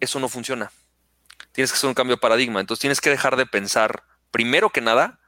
[0.00, 0.70] eso no funciona.
[1.52, 2.60] Tienes que hacer un cambio de paradigma.
[2.60, 5.20] Entonces tienes que dejar de pensar primero que nada,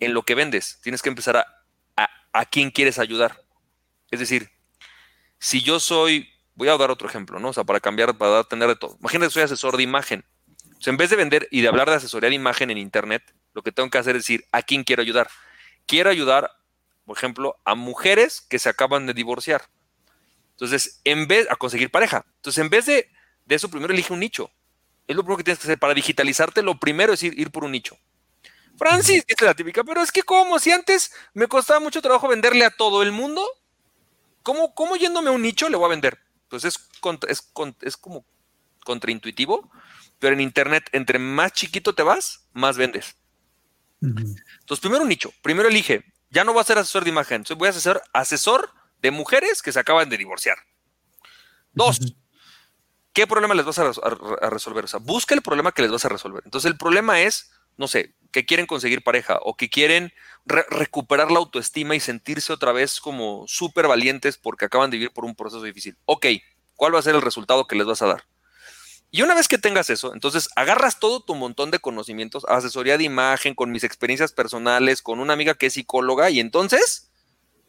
[0.00, 0.80] en lo que vendes.
[0.82, 1.64] Tienes que empezar a
[2.34, 3.42] a quién quieres ayudar.
[4.10, 4.50] Es decir,
[5.38, 7.50] si yo soy, voy a dar otro ejemplo, ¿no?
[7.50, 8.98] O sea, para cambiar, para tener de todo.
[9.00, 10.24] Imagínate soy asesor de imagen.
[10.84, 13.22] En vez de vender y de hablar de asesoría de imagen en Internet,
[13.54, 15.30] lo que tengo que hacer es decir, ¿a quién quiero ayudar?
[15.86, 16.50] Quiero ayudar,
[17.06, 19.62] por ejemplo, a mujeres que se acaban de divorciar.
[20.50, 22.26] Entonces, en vez, a conseguir pareja.
[22.36, 23.08] Entonces, en vez de,
[23.46, 24.50] de eso, primero elige un nicho.
[25.06, 26.62] Es lo primero que tienes que hacer para digitalizarte.
[26.62, 27.96] Lo primero es ir, ir por un nicho.
[28.76, 32.64] Francis, es la típica, pero es que como si antes me costaba mucho trabajo venderle
[32.64, 33.46] a todo el mundo,
[34.42, 36.18] ¿cómo, cómo yéndome a un nicho le voy a vender?
[36.48, 36.78] Pues es,
[37.28, 38.24] es, es como
[38.84, 39.70] contraintuitivo,
[40.18, 43.16] pero en Internet, entre más chiquito te vas, más vendes.
[44.00, 47.68] Entonces, primero un nicho, primero elige, ya no voy a ser asesor de imagen, voy
[47.68, 48.70] a ser asesor
[49.00, 50.58] de mujeres que se acaban de divorciar.
[51.72, 51.98] Dos,
[53.12, 53.90] ¿qué problema les vas a,
[54.50, 54.84] resolver?
[54.84, 56.42] O sea, busca el problema que les vas a resolver.
[56.44, 60.12] Entonces, el problema es, no sé, que quieren conseguir pareja o que quieren
[60.44, 65.24] recuperar la autoestima y sentirse otra vez como súper valientes porque acaban de vivir por
[65.24, 65.96] un proceso difícil.
[66.04, 66.26] Ok,
[66.74, 68.24] ¿cuál va a ser el resultado que les vas a dar?
[69.12, 73.04] Y una vez que tengas eso, entonces agarras todo tu montón de conocimientos, asesoría de
[73.04, 77.12] imagen, con mis experiencias personales, con una amiga que es psicóloga, y entonces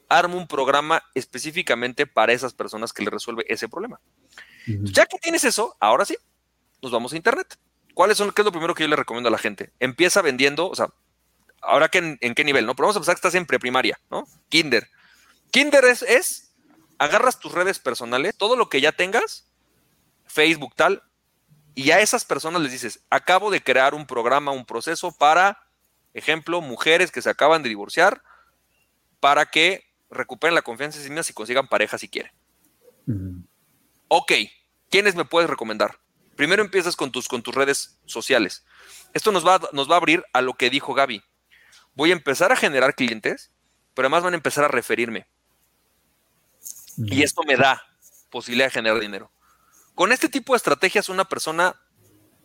[0.10, 4.02] arma un programa específicamente para esas personas que le resuelve ese problema.
[4.66, 6.18] Ya que tienes eso, ahora sí,
[6.82, 7.56] nos vamos a Internet.
[7.96, 9.72] ¿Cuáles son, qué es lo primero que yo le recomiendo a la gente?
[9.80, 10.90] Empieza vendiendo, o sea,
[11.62, 12.76] ahora que en, qué nivel, ¿no?
[12.76, 14.28] Pero vamos a pensar que estás en preprimaria, ¿no?
[14.50, 14.90] Kinder.
[15.50, 16.54] Kinder es, es,
[17.00, 19.48] agarras tus redes personales, todo lo que ya tengas,
[20.26, 21.04] Facebook tal,
[21.74, 25.58] y a esas personas les dices, acabo de crear un programa, un proceso para,
[26.14, 28.22] ejemplo, mujeres que se acaban de divorciar,
[29.22, 32.34] para que recuperen la confianza en sí mismas y consigan pareja si quieren.
[34.10, 34.34] Ok,
[34.90, 35.98] ¿quiénes me puedes recomendar?
[36.36, 38.66] Primero empiezas con tus, con tus redes sociales.
[39.14, 41.24] Esto nos va, nos va a abrir a lo que dijo Gaby.
[41.94, 43.52] Voy a empezar a generar clientes,
[43.94, 45.28] pero además van a empezar a referirme.
[46.98, 47.82] Y esto me da
[48.30, 49.32] posibilidad de generar dinero.
[49.96, 51.80] Con este tipo de estrategias, una persona,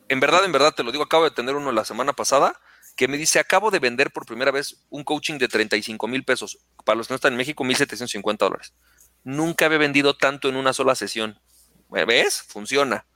[0.08, 2.60] en verdad, en verdad, te lo digo, acabo de tener uno la semana pasada,
[2.96, 6.58] que me dice, acabo de vender por primera vez un coaching de 35 mil pesos.
[6.84, 8.72] Para los que no están en México, 1.750 dólares.
[9.24, 11.40] Nunca había vendido tanto en una sola sesión.
[11.88, 12.42] ¿Ves?
[12.42, 13.06] Funciona.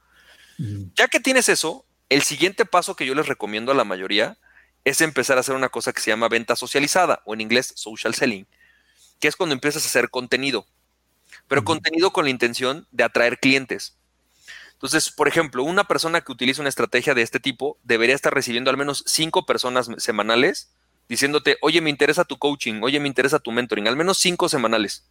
[0.94, 4.38] Ya que tienes eso, el siguiente paso que yo les recomiendo a la mayoría
[4.84, 8.14] es empezar a hacer una cosa que se llama venta socializada o en inglés social
[8.14, 8.46] selling,
[9.18, 10.66] que es cuando empiezas a hacer contenido,
[11.48, 13.96] pero contenido con la intención de atraer clientes.
[14.74, 18.70] Entonces, por ejemplo, una persona que utiliza una estrategia de este tipo debería estar recibiendo
[18.70, 20.70] al menos cinco personas semanales
[21.08, 25.06] diciéndote, oye, me interesa tu coaching, oye, me interesa tu mentoring, al menos cinco semanales.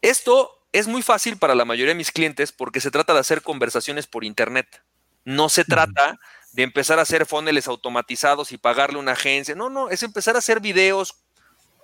[0.00, 3.42] Esto es muy fácil para la mayoría de mis clientes porque se trata de hacer
[3.42, 4.82] conversaciones por Internet.
[5.24, 6.18] No se trata
[6.52, 9.54] de empezar a hacer funnels automatizados y pagarle a una agencia.
[9.54, 11.14] No, no, es empezar a hacer videos,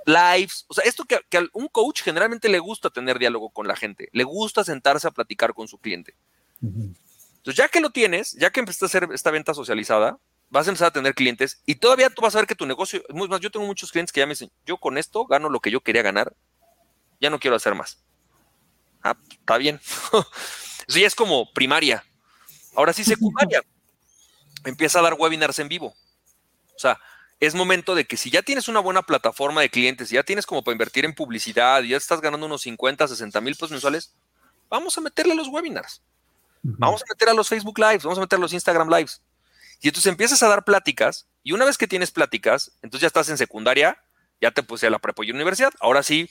[0.04, 0.64] lives.
[0.68, 4.08] O sea, esto que, a un coach generalmente le gusta tener diálogo con la gente,
[4.12, 6.14] le gusta sentarse a platicar con su cliente.
[6.62, 10.18] Entonces, ya que lo tienes, ya que empezaste a hacer esta venta socializada,
[10.50, 13.02] vas a empezar a tener clientes y todavía tú vas a ver que tu negocio,
[13.10, 15.60] muy más, yo tengo muchos clientes que ya me dicen, yo con esto gano lo
[15.60, 16.34] que yo quería ganar,
[17.20, 18.02] ya no quiero hacer más.
[19.02, 19.80] Ah, está bien.
[20.88, 22.04] Eso ya es como primaria.
[22.74, 23.62] Ahora sí, secundaria.
[24.64, 25.94] Empieza a dar webinars en vivo.
[26.74, 26.98] O sea,
[27.40, 30.62] es momento de que si ya tienes una buena plataforma de clientes, ya tienes como
[30.62, 34.14] para invertir en publicidad, y ya estás ganando unos 50, 60 mil pesos mensuales,
[34.68, 36.02] vamos a meterle a los webinars.
[36.62, 39.22] Vamos a meter a los Facebook Lives, vamos a meter a los Instagram Lives.
[39.80, 43.28] Y entonces empiezas a dar pláticas, y una vez que tienes pláticas, entonces ya estás
[43.28, 44.02] en secundaria,
[44.40, 45.72] ya te puse a la prepa y universidad.
[45.80, 46.28] Ahora sí,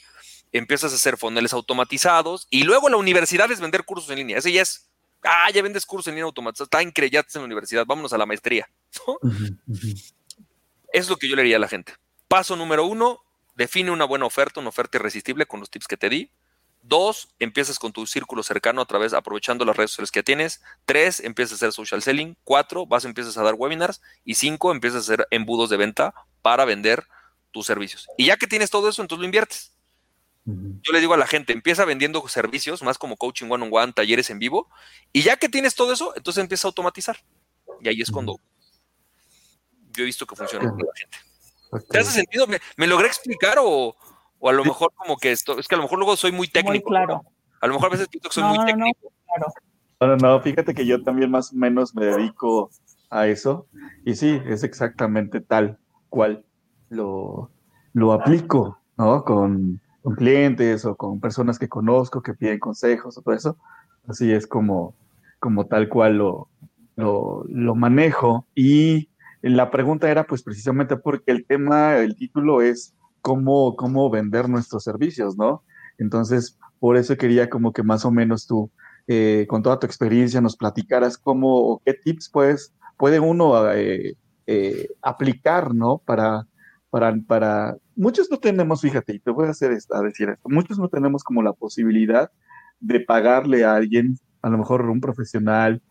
[0.52, 4.38] empiezas a hacer funnels automatizados y luego la universidad es vender cursos en línea.
[4.38, 4.90] Ese ya es,
[5.22, 8.26] ah, ya vendes cursos en línea automatizados, está increíble, en la universidad, vámonos a la
[8.26, 8.68] maestría.
[10.92, 11.94] Es lo que yo le diría a la gente.
[12.28, 13.20] Paso número uno,
[13.54, 16.30] define una buena oferta, una oferta irresistible con los tips que te di.
[16.82, 20.62] Dos, empiezas con tu círculo cercano a través, aprovechando las redes sociales que tienes.
[20.86, 22.36] Tres, empiezas a hacer social selling.
[22.44, 24.00] Cuatro, vas, empiezas a dar webinars.
[24.24, 27.06] Y cinco, empiezas a hacer embudos de venta para vender
[27.50, 28.06] tus servicios.
[28.16, 29.72] Y ya que tienes todo eso, entonces lo inviertes.
[30.82, 33.92] Yo le digo a la gente, empieza vendiendo servicios, más como coaching one on one,
[33.92, 34.70] talleres en vivo,
[35.12, 37.18] y ya que tienes todo eso, entonces empieza a automatizar.
[37.82, 38.40] Y ahí es cuando
[39.92, 41.18] yo he visto que funciona con la gente.
[41.90, 42.46] ¿Te hace sentido?
[42.76, 43.94] ¿Me, logré explicar o,
[44.42, 46.88] a lo mejor como que esto, es que a lo mejor luego soy muy técnico.
[46.88, 47.24] Muy claro.
[47.60, 49.12] A lo mejor a veces pienso que soy muy técnico.
[50.00, 52.70] No, no, no, fíjate que yo también más o menos me dedico
[53.10, 53.66] a eso.
[54.06, 55.78] Y sí, es exactamente tal
[56.08, 56.46] cual
[56.88, 57.50] lo,
[57.92, 59.24] lo aplico, ¿no?
[59.24, 63.56] Con, con clientes o con personas que conozco que piden consejos o todo eso.
[64.06, 64.94] Así es como,
[65.38, 66.48] como tal cual lo,
[66.96, 68.46] lo, manejo.
[68.54, 69.08] Y
[69.42, 74.84] la pregunta era pues precisamente porque el tema, el título es cómo, cómo vender nuestros
[74.84, 75.62] servicios, ¿no?
[75.98, 78.70] Entonces, por eso quería como que más o menos tú,
[79.06, 84.16] eh, con toda tu experiencia, nos platicaras cómo o qué tips pues, puede uno eh,
[84.46, 85.98] eh, aplicar, ¿no?
[85.98, 86.46] Para,
[86.90, 90.88] para, muchos no tenemos, fíjate, y te voy a hacer a decir esto, muchos no
[90.88, 92.30] tenemos como la posibilidad
[92.80, 95.82] de pagarle a alguien, a lo mejor un profesional,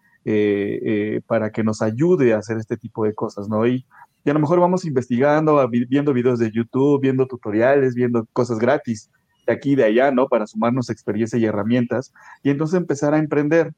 [1.28, 3.66] para que nos ayude a hacer este tipo de cosas, ¿no?
[3.66, 3.86] Y,
[4.26, 9.10] y a lo mejor vamos investigando, viendo videos de YouTube, viendo tutoriales, viendo cosas gratis
[9.46, 10.28] de aquí y de allá, ¿no?
[10.28, 13.74] Para sumarnos experiencia y herramientas y entonces empezar a emprender.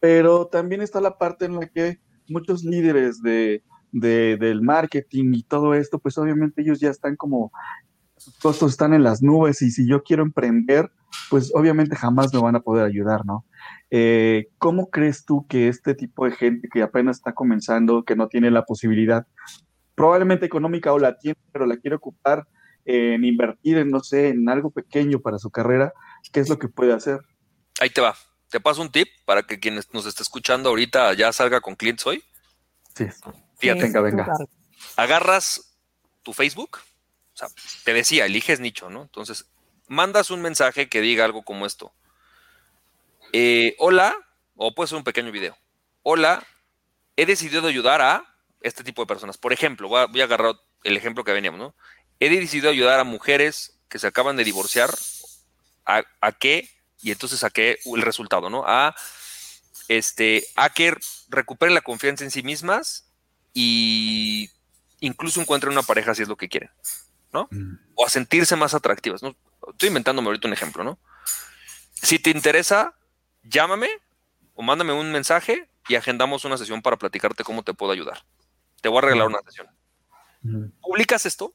[0.00, 3.62] Pero también está la parte en la que muchos líderes de,
[4.00, 7.52] del marketing y todo esto, pues obviamente ellos ya están como,
[8.16, 10.90] sus costos están en las nubes y si yo quiero emprender,
[11.30, 13.44] pues obviamente jamás me van a poder ayudar, ¿no?
[13.90, 18.28] Eh, ¿Cómo crees tú que este tipo de gente que apenas está comenzando, que no
[18.28, 19.26] tiene la posibilidad,
[19.94, 22.46] probablemente económica o la tiene, pero la quiere ocupar
[22.84, 25.92] en invertir en, no sé, en algo pequeño para su carrera,
[26.32, 27.20] ¿qué es lo que puede hacer?
[27.80, 28.14] Ahí te va.
[28.48, 32.06] Te paso un tip para que quien nos esté escuchando ahorita ya salga con clientes
[32.06, 32.22] hoy.
[32.94, 33.06] Sí.
[33.58, 34.26] Fíjate, venga, venga.
[34.96, 35.76] Agarras
[36.22, 36.78] tu Facebook,
[37.34, 37.48] o sea,
[37.84, 39.02] te decía, eliges nicho, ¿no?
[39.02, 39.46] Entonces,
[39.88, 41.92] mandas un mensaje que diga algo como esto.
[43.32, 44.16] Eh, hola,
[44.56, 45.56] o puede ser un pequeño video.
[46.02, 46.46] Hola,
[47.16, 48.24] he decidido ayudar a
[48.60, 49.38] este tipo de personas.
[49.38, 50.54] Por ejemplo, voy a, voy a agarrar
[50.84, 51.74] el ejemplo que veníamos, ¿no?
[52.20, 54.90] he decidido ayudar a mujeres que se acaban de divorciar
[55.84, 56.70] a, a que,
[57.02, 58.64] y entonces saqué el resultado, ¿no?
[58.66, 58.94] A,
[59.88, 60.96] este, a que
[61.28, 63.05] recuperen la confianza en sí mismas
[63.58, 64.50] y
[65.00, 66.70] incluso encuentren una pareja si es lo que quieren,
[67.32, 67.48] ¿no?
[67.50, 67.78] Mm.
[67.94, 69.34] O a sentirse más atractivas, ¿no?
[69.70, 70.98] Estoy inventándome ahorita un ejemplo, ¿no?
[71.94, 72.94] Si te interesa,
[73.44, 73.88] llámame
[74.54, 78.26] o mándame un mensaje y agendamos una sesión para platicarte cómo te puedo ayudar.
[78.82, 79.32] Te voy a regalar mm.
[79.32, 79.68] una sesión.
[80.42, 80.64] Mm.
[80.82, 81.54] Publicas esto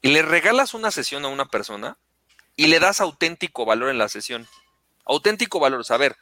[0.00, 1.98] y le regalas una sesión a una persona
[2.56, 4.48] y le das auténtico valor en la sesión.
[5.04, 6.16] Auténtico valor, saber.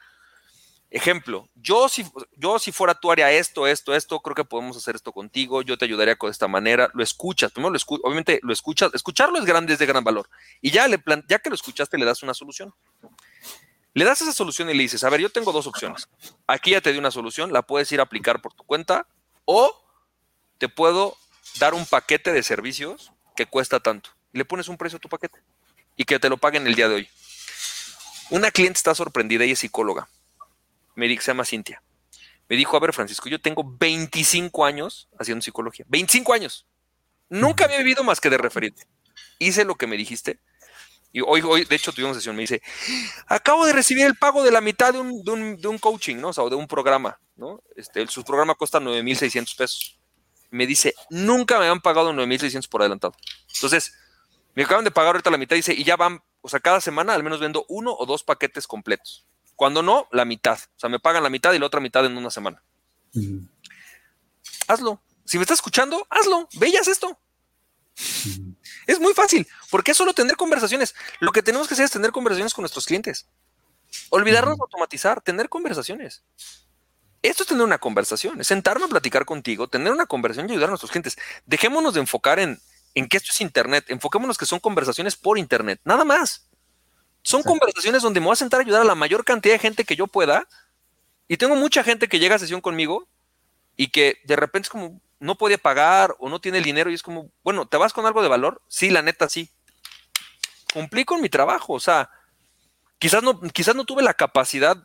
[0.93, 4.93] Ejemplo, yo si, yo si fuera tu área esto, esto, esto, creo que podemos hacer
[4.93, 8.51] esto contigo, yo te ayudaría con esta manera, lo escuchas, primero lo escuchas, obviamente lo
[8.51, 10.29] escuchas, escucharlo es grande, es de gran valor,
[10.59, 12.73] y ya, le ya que lo escuchaste le das una solución.
[13.93, 16.09] Le das esa solución y le dices, a ver, yo tengo dos opciones,
[16.45, 19.07] aquí ya te di una solución, la puedes ir a aplicar por tu cuenta,
[19.45, 19.73] o
[20.57, 21.15] te puedo
[21.57, 24.09] dar un paquete de servicios que cuesta tanto.
[24.33, 25.39] Y le pones un precio a tu paquete
[25.95, 27.09] y que te lo paguen el día de hoy.
[28.29, 30.09] Una cliente está sorprendida, ella es psicóloga.
[30.95, 31.83] Me dice, se llama Cintia.
[32.49, 35.85] Me dijo, a ver, Francisco, yo tengo 25 años haciendo psicología.
[35.87, 36.67] 25 años.
[37.29, 38.83] Nunca había vivido más que de referirte.
[39.39, 40.39] Hice lo que me dijiste.
[41.13, 42.35] Y hoy, hoy, de hecho, tuvimos sesión.
[42.35, 42.61] Me dice,
[43.27, 46.17] acabo de recibir el pago de la mitad de un, de un, de un coaching,
[46.17, 46.29] ¿no?
[46.29, 47.61] O, de un programa, ¿no?
[47.75, 50.01] Este, su programa cuesta 9,600 pesos
[50.51, 53.15] me dice, nunca me han pagado 9.600 por adelantado.
[53.55, 53.97] Entonces,
[54.53, 57.13] me acaban de pagar ahorita la mitad, dice, y ya van, o sea, cada semana
[57.13, 59.25] al menos vendo uno o dos paquetes completos.
[59.61, 60.57] Cuando no, la mitad.
[60.57, 62.63] O sea, me pagan la mitad y la otra mitad en una semana.
[64.67, 64.99] Hazlo.
[65.23, 66.49] Si me estás escuchando, hazlo.
[66.53, 67.19] Veías esto.
[68.87, 69.47] Es muy fácil.
[69.69, 70.95] porque es solo tener conversaciones?
[71.19, 73.27] Lo que tenemos que hacer es tener conversaciones con nuestros clientes.
[74.09, 76.23] Olvidarnos de automatizar, tener conversaciones.
[77.21, 80.69] Esto es tener una conversación, es sentarme a platicar contigo, tener una conversación y ayudar
[80.69, 81.19] a nuestros clientes.
[81.45, 82.59] Dejémonos de enfocar en,
[82.95, 86.47] en que esto es Internet, enfoquémonos que son conversaciones por Internet, nada más.
[87.23, 89.85] Son conversaciones donde me voy a sentar a ayudar a la mayor cantidad de gente
[89.85, 90.47] que yo pueda.
[91.27, 93.07] Y tengo mucha gente que llega a sesión conmigo
[93.77, 96.95] y que de repente es como, no puede pagar o no tiene el dinero y
[96.95, 98.61] es como, bueno, ¿te vas con algo de valor?
[98.67, 99.49] Sí, la neta, sí.
[100.73, 102.09] Cumplí con mi trabajo, o sea,
[102.97, 104.77] quizás no, quizás no tuve la capacidad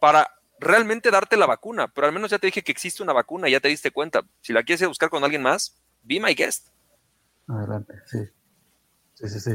[0.00, 0.28] para
[0.58, 3.60] realmente darte la vacuna, pero al menos ya te dije que existe una vacuna, ya
[3.60, 4.22] te diste cuenta.
[4.40, 6.68] Si la quieres buscar con alguien más, be my guest.
[7.48, 8.18] Adelante, sí.
[9.14, 9.50] Sí, sí, sí.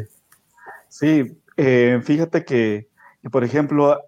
[0.89, 2.89] Sí, eh, fíjate que,
[3.31, 3.99] por ejemplo,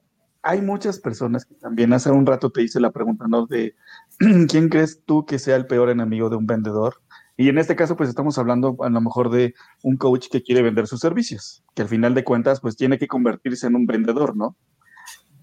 [0.42, 3.46] hay muchas personas que también hace un rato te hice la pregunta, ¿no?
[3.46, 3.76] De
[4.48, 7.02] quién crees tú que sea el peor enemigo de un vendedor.
[7.36, 10.62] Y en este caso, pues estamos hablando a lo mejor de un coach que quiere
[10.62, 14.36] vender sus servicios, que al final de cuentas, pues tiene que convertirse en un vendedor,
[14.36, 14.56] ¿no?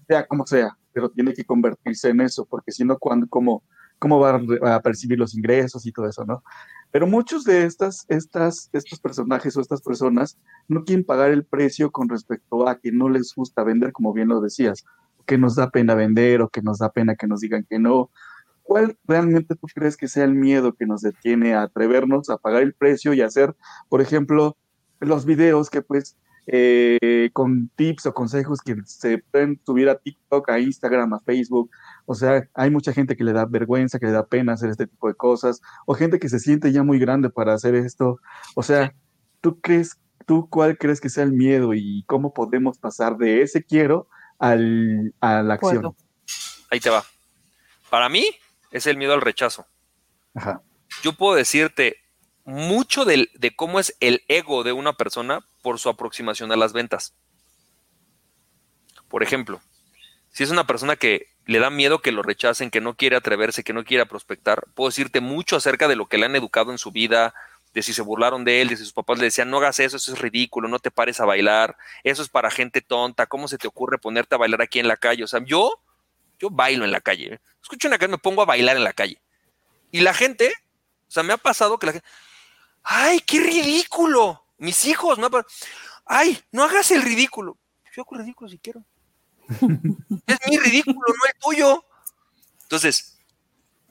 [0.07, 2.97] Sea como sea pero tiene que convertirse en eso, porque si no,
[3.29, 3.63] ¿cómo,
[3.99, 4.39] cómo va
[4.75, 6.43] a percibir los ingresos y todo eso, no?
[6.91, 10.37] Pero muchos de estas, estas, estos personajes o estas personas
[10.67, 14.29] no quieren pagar el precio con respecto a que no les gusta vender, como bien
[14.29, 14.85] lo decías,
[15.25, 18.09] que nos da pena vender o que nos da pena que nos digan que no.
[18.63, 22.63] ¿Cuál realmente tú crees que sea el miedo que nos detiene a atrevernos a pagar
[22.63, 23.55] el precio y hacer,
[23.89, 24.57] por ejemplo,
[24.99, 26.17] los videos que pues
[26.49, 31.69] eh, con tips o consejos que se pueden subir a TikTok, a Instagram, a Facebook.
[32.05, 34.87] O sea, hay mucha gente que le da vergüenza, que le da pena hacer este
[34.87, 38.19] tipo de cosas, o gente que se siente ya muy grande para hacer esto.
[38.55, 38.95] O sea,
[39.41, 43.61] ¿tú crees, tú cuál crees que sea el miedo y cómo podemos pasar de ese
[43.61, 44.07] quiero
[44.39, 45.95] al, a la acción?
[46.71, 47.03] Ahí te va.
[47.89, 48.25] Para mí
[48.71, 49.65] es el miedo al rechazo.
[51.03, 51.97] Yo puedo decirte
[52.45, 57.13] mucho de cómo es el ego de una persona por su aproximación a las ventas.
[59.09, 59.59] Por ejemplo,
[60.31, 63.65] si es una persona que le da miedo que lo rechacen, que no quiere atreverse,
[63.65, 66.77] que no quiere prospectar, puedo decirte mucho acerca de lo que le han educado en
[66.77, 67.33] su vida,
[67.73, 69.97] de si se burlaron de él, de si sus papás le decían, no hagas eso,
[69.97, 73.57] eso es ridículo, no te pares a bailar, eso es para gente tonta, ¿cómo se
[73.57, 75.25] te ocurre ponerte a bailar aquí en la calle?
[75.25, 75.81] O sea, yo,
[76.39, 77.33] yo bailo en la calle.
[77.33, 77.39] ¿eh?
[77.61, 79.19] Escucho una canción, me pongo a bailar en la calle.
[79.91, 80.53] Y la gente,
[81.09, 82.07] o sea, me ha pasado que la gente,
[82.83, 84.46] ¡ay, qué ridículo!
[84.57, 85.29] Mis hijos, no,
[86.05, 87.57] ay, no hagas el ridículo.
[87.95, 88.83] Yo hago ridículo si quiero.
[89.49, 91.85] es mi ridículo, no el tuyo.
[92.63, 93.17] Entonces,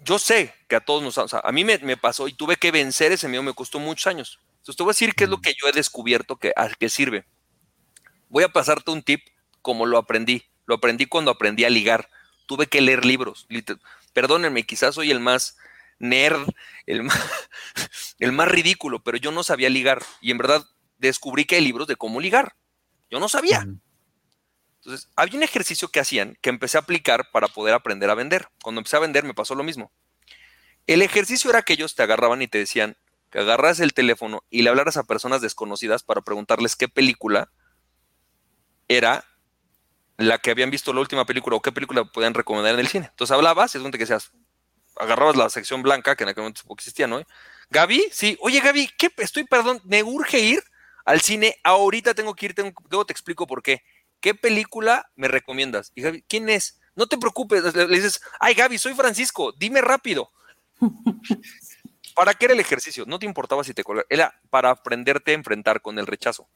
[0.04, 2.70] yo sé que a todos nos, o sea, a mí me, pasó y tuve que
[2.70, 4.40] vencer ese miedo, me costó muchos años.
[4.58, 6.88] Entonces, te voy a decir qué es lo que yo he descubierto que, a qué
[6.88, 7.26] sirve.
[8.28, 9.22] Voy a pasarte un tip
[9.62, 10.44] como lo aprendí.
[10.66, 12.08] Lo aprendí cuando aprendí a ligar.
[12.46, 13.46] Tuve que leer libros.
[14.12, 15.56] Perdónenme, quizás soy el más
[15.98, 16.48] nerd,
[16.86, 17.18] el más,
[18.18, 20.02] el más ridículo, pero yo no sabía ligar.
[20.20, 20.64] Y en verdad
[20.98, 22.56] descubrí que hay libros de cómo ligar.
[23.10, 23.66] Yo no sabía.
[24.76, 28.48] Entonces, había un ejercicio que hacían que empecé a aplicar para poder aprender a vender.
[28.62, 29.92] Cuando empecé a vender me pasó lo mismo.
[30.86, 32.96] El ejercicio era que ellos te agarraban y te decían
[33.30, 37.50] que agarras el teléfono y le hablaras a personas desconocidas para preguntarles qué película
[38.86, 39.24] era
[40.16, 43.06] la que habían visto la última película o qué película podían recomendar en el cine.
[43.10, 44.30] Entonces hablabas, es donde que seas,
[44.96, 47.22] agarrabas la sección blanca, que en aquel momento existía, ¿no?
[47.70, 49.10] Gaby, sí, oye Gaby, ¿qué?
[49.18, 50.62] Estoy, perdón, me urge ir
[51.04, 53.82] al cine, ahorita tengo que ir, tengo, luego te explico por qué.
[54.20, 55.92] ¿Qué película me recomiendas?
[55.94, 56.80] Y Gaby, ¿quién es?
[56.94, 60.30] No te preocupes, le, dices, ay Gaby, soy Francisco, dime rápido.
[62.14, 63.04] ¿Para qué era el ejercicio?
[63.06, 66.48] No te importaba si te colgaba, era para aprenderte a enfrentar con el rechazo.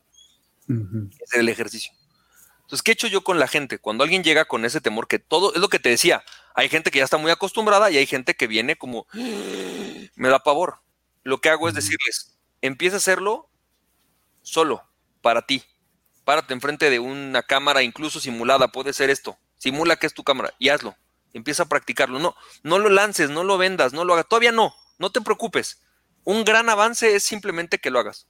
[0.66, 1.92] Ese era el ejercicio.
[2.70, 3.78] Entonces, ¿qué he hecho yo con la gente?
[3.78, 6.22] Cuando alguien llega con ese temor, que todo, es lo que te decía,
[6.60, 9.06] hay gente que ya está muy acostumbrada y hay gente que viene como,
[10.14, 10.80] me da pavor.
[11.22, 13.48] Lo que hago es decirles, empieza a hacerlo
[14.42, 14.84] solo,
[15.22, 15.64] para ti.
[16.24, 19.38] Párate enfrente de una cámara, incluso simulada, puede ser esto.
[19.58, 20.96] Simula que es tu cámara y hazlo.
[21.32, 22.18] Empieza a practicarlo.
[22.18, 24.28] No, no lo lances, no lo vendas, no lo hagas.
[24.28, 25.82] Todavía no, no te preocupes.
[26.24, 28.26] Un gran avance es simplemente que lo hagas.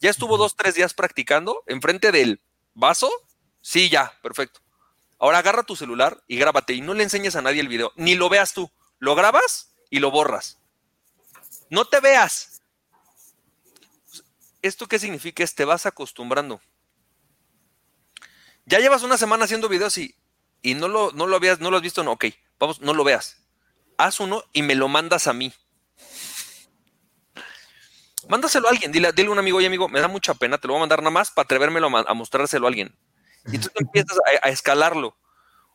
[0.00, 2.40] Ya estuvo dos, tres días practicando enfrente del
[2.74, 3.10] vaso
[3.60, 4.60] Sí, ya, perfecto.
[5.18, 8.14] Ahora agarra tu celular y grábate y no le enseñes a nadie el video, ni
[8.14, 8.70] lo veas tú.
[8.98, 10.58] Lo grabas y lo borras.
[11.70, 12.62] No te veas.
[14.62, 15.44] ¿Esto qué significa?
[15.44, 16.60] Es te vas acostumbrando.
[18.66, 20.14] Ya llevas una semana haciendo videos y,
[20.62, 22.26] y no, lo, no lo habías, no lo has visto, no, ok,
[22.58, 23.36] vamos, no lo veas.
[23.98, 25.52] Haz uno y me lo mandas a mí.
[28.28, 30.72] Mándaselo a alguien, dile, a un amigo, oye amigo, me da mucha pena, te lo
[30.72, 32.96] voy a mandar nada más para atrevérmelo a mostrárselo a alguien.
[33.52, 35.16] Y tú empiezas a, escalarlo.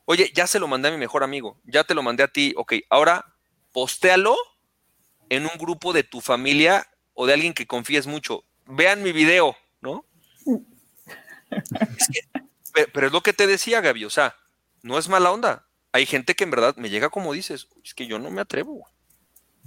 [0.04, 2.52] Oye, ya se lo mandé a mi mejor amigo, ya te lo mandé a ti,
[2.56, 3.34] ok, ahora
[3.72, 4.36] postéalo
[5.28, 8.44] en un grupo de tu familia o de alguien que confíes mucho.
[8.66, 10.04] Vean mi video, ¿no?
[12.92, 14.36] pero, es lo que te decía, Gaby, o sea,
[14.82, 15.66] no es mala onda.
[15.92, 18.88] Hay gente que en verdad me llega como dices, es que yo no me atrevo.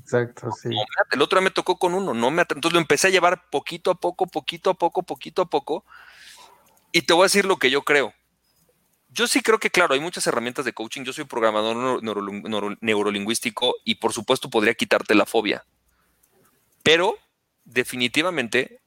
[0.02, 0.70] Exacto, sí.
[1.12, 2.58] el otro día me tocó con uno, no me atrevo.
[2.58, 5.86] Entonces lo empecé a llevar poquito a poco, poquito a poco, poquito a poco,
[6.94, 8.14] y te voy a decir lo que yo creo.
[9.10, 11.04] Yo sí creo que, claro, hay muchas herramientas de coaching.
[11.04, 12.02] Yo soy programador
[12.82, 15.66] neurolingüístico y por supuesto podría quitarte la fobia.
[16.84, 17.18] Pero
[17.66, 18.82] definitivamente,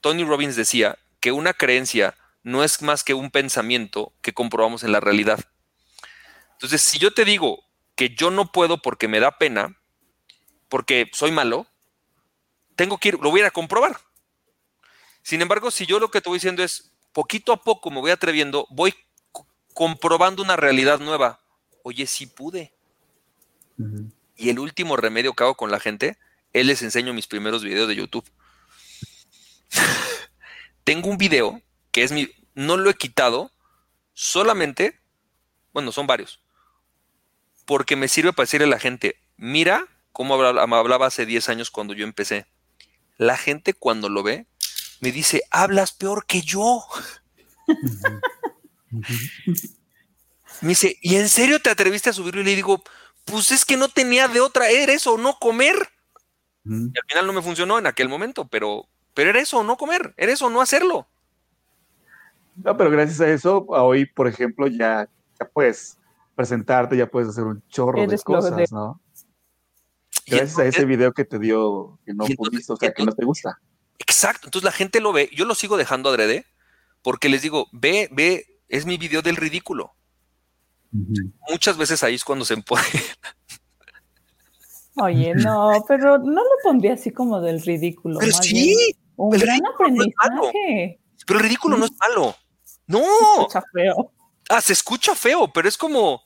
[0.00, 4.92] Tony Robbins decía que una creencia no es más que un pensamiento que comprobamos en
[4.92, 5.40] la realidad.
[6.52, 7.64] Entonces, si yo te digo
[7.96, 9.78] que yo no puedo porque me da pena,
[10.68, 11.66] porque soy malo,
[12.76, 13.98] tengo que ir, lo voy a, a comprobar.
[15.22, 18.10] Sin embargo, si yo lo que te voy diciendo es, poquito a poco me voy
[18.10, 18.94] atreviendo, voy
[19.72, 21.40] comprobando una realidad nueva.
[21.82, 22.74] Oye, sí pude.
[24.36, 26.18] Y el último remedio que hago con la gente,
[26.52, 28.28] él les enseño mis primeros videos de YouTube.
[30.84, 33.50] Tengo un video que es mi, no lo he quitado,
[34.12, 35.00] solamente,
[35.72, 36.40] bueno, son varios,
[37.64, 41.94] porque me sirve para decirle a la gente, mira cómo hablaba hace 10 años cuando
[41.94, 42.46] yo empecé.
[43.16, 44.46] La gente cuando lo ve
[45.04, 46.82] me dice, hablas peor que yo.
[50.62, 52.40] me dice, ¿y en serio te atreviste a subirlo?
[52.40, 52.82] Y le digo,
[53.26, 55.76] pues es que no tenía de otra, era eso, no comer.
[56.64, 60.14] Y al final no me funcionó en aquel momento, pero, pero era eso, no comer,
[60.16, 61.06] era eso, no hacerlo.
[62.56, 65.06] No, pero gracias a eso, hoy, por ejemplo, ya,
[65.38, 65.98] ya puedes
[66.34, 69.02] presentarte, ya puedes hacer un chorro de cosas, ¿no?
[70.26, 73.26] Gracias a ese video que te dio que no pudiste, o sea, que no te
[73.26, 73.60] gusta.
[73.98, 76.46] Exacto, entonces la gente lo ve, yo lo sigo dejando adrede,
[77.02, 79.94] porque les digo, ve, ve, es mi video del ridículo.
[81.50, 82.82] Muchas veces ahí es cuando se pone.
[84.96, 88.18] Oye, no, pero no lo pondría así como del ridículo.
[88.20, 88.76] Pero sí,
[89.16, 91.00] un gran aprendizaje.
[91.26, 92.36] pero el ridículo no es malo.
[92.86, 93.00] No.
[93.00, 94.12] Se escucha feo.
[94.48, 96.22] Ah, se escucha feo, pero es como,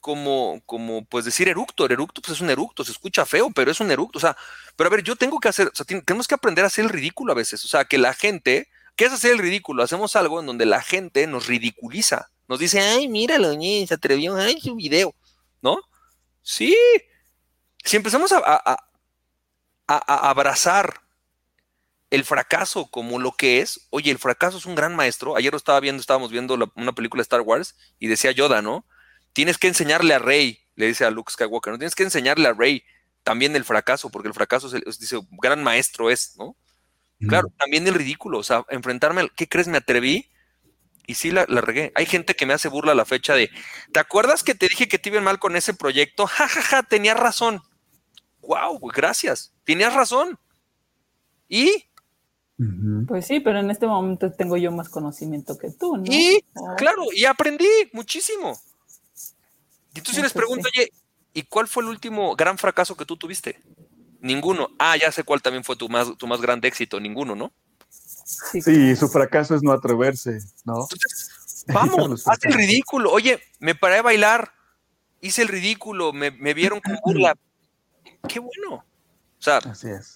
[0.00, 1.86] como, como, pues decir eructo.
[1.86, 4.18] El eructo, pues es un eructo, se escucha feo, pero es un eructo.
[4.18, 4.36] O sea,
[4.76, 6.90] pero a ver, yo tengo que hacer, o sea, tenemos que aprender a hacer el
[6.90, 7.64] ridículo a veces.
[7.64, 9.82] O sea, que la gente, ¿qué es hacer el ridículo?
[9.82, 12.30] Hacemos algo en donde la gente nos ridiculiza.
[12.48, 15.14] Nos dice, ay, míralo, se atrevió, ay, su video,
[15.62, 15.78] ¿no?
[16.42, 16.76] Sí.
[17.84, 18.76] Si empezamos a, a,
[19.86, 21.00] a abrazar
[22.10, 25.36] el fracaso como lo que es, oye, el fracaso es un gran maestro.
[25.36, 28.84] Ayer lo estaba viendo, estábamos viendo una película de Star Wars y decía Yoda, ¿no?
[29.32, 32.52] Tienes que enseñarle a Rey, le dice a Luke Skywalker, no tienes que enseñarle a
[32.52, 32.82] Rey
[33.22, 36.56] también el fracaso, porque el fracaso es, el, dice, gran maestro es, ¿no?
[37.28, 39.68] Claro, también el ridículo, o sea, enfrentarme al, ¿qué crees?
[39.68, 40.30] Me atreví
[41.06, 41.92] y sí la, la, regué.
[41.94, 43.50] Hay gente que me hace burla a la fecha de,
[43.92, 46.26] ¿te acuerdas que te dije que te iba mal con ese proyecto?
[46.26, 47.60] Ja, ja, ja, tenías razón.
[48.40, 50.38] Wow, gracias, tenías razón.
[51.46, 51.90] Y
[53.08, 56.04] pues sí, pero en este momento tengo yo más conocimiento que tú, ¿no?
[56.06, 56.44] Y,
[56.76, 58.58] claro, y aprendí muchísimo.
[59.94, 60.92] Y entonces les pregunto, oye,
[61.32, 63.60] ¿y cuál fue el último gran fracaso que tú tuviste?
[64.20, 64.68] Ninguno.
[64.78, 67.52] Ah, ya sé cuál también fue tu más, tu más grande éxito, ninguno, ¿no?
[68.24, 70.86] Sí, su fracaso es no atreverse, ¿no?
[71.68, 73.10] vamos, haz el ridículo.
[73.10, 74.52] Oye, me paré a bailar,
[75.20, 77.34] hice el ridículo, me, me vieron con burla.
[78.28, 78.84] Qué bueno.
[79.40, 79.58] O sea,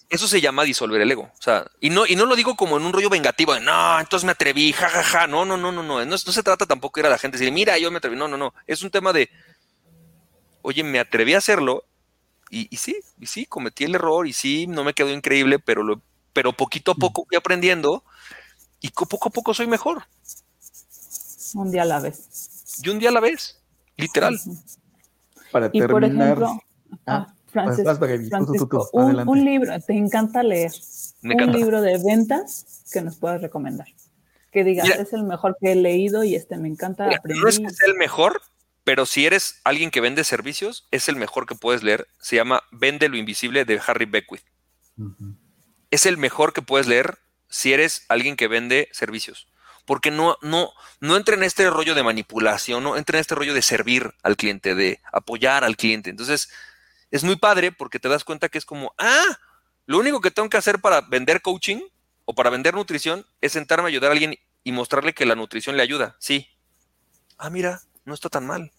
[0.07, 1.23] eso se llama disolver el ego.
[1.23, 3.99] O sea, y no, y no lo digo como en un rollo vengativo de no,
[3.99, 5.01] entonces me atreví, jajaja.
[5.01, 5.27] Ja, ja.
[5.27, 6.05] No, no, no, no, no.
[6.05, 8.15] No, se trata tampoco de ir a la gente y decir, mira, yo me atreví.
[8.15, 8.53] No, no, no.
[8.67, 9.31] Es un tema de,
[10.65, 11.83] oye, me atreví a hacerlo
[12.49, 15.83] y, y sí, y sí, cometí el error y sí, no me quedó increíble, pero,
[15.83, 16.01] lo,
[16.33, 18.03] pero poquito a poco fui aprendiendo
[18.81, 20.03] y poco a poco soy mejor.
[21.53, 22.81] Un día a la vez.
[22.83, 23.59] Y un día a la vez,
[23.97, 24.39] literal.
[25.51, 25.91] Para terminar.
[25.91, 26.61] Por ejemplo,
[27.07, 30.71] ah, Francisco, un, libro, te encanta leer.
[31.23, 33.87] un libro de ventas que nos puedas recomendar.
[34.51, 37.09] Que digas, es el mejor que he leído y este me encanta.
[37.23, 38.41] no es que sea el mejor,
[38.85, 42.07] pero si eres alguien que vende servicios, es el mejor que puedes leer.
[42.19, 44.43] Se llama Vende lo Invisible de Harry Beckwith.
[45.89, 47.17] Es el mejor que puedes leer
[47.49, 49.47] si eres alguien que vende servicios.
[49.85, 53.55] Porque no, no, no entra en este rollo de manipulación, no entra en este rollo
[53.55, 56.11] de servir al cliente, de apoyar al cliente.
[56.11, 56.49] Entonces,
[57.09, 59.39] es muy padre porque te das cuenta que es como, ah,
[59.87, 61.81] lo único que tengo que hacer para vender coaching
[62.25, 65.75] o para vender nutrición es sentarme a ayudar a alguien y mostrarle que la nutrición
[65.75, 66.15] le ayuda.
[66.19, 66.47] Sí.
[67.39, 68.71] Ah, mira, no está tan mal.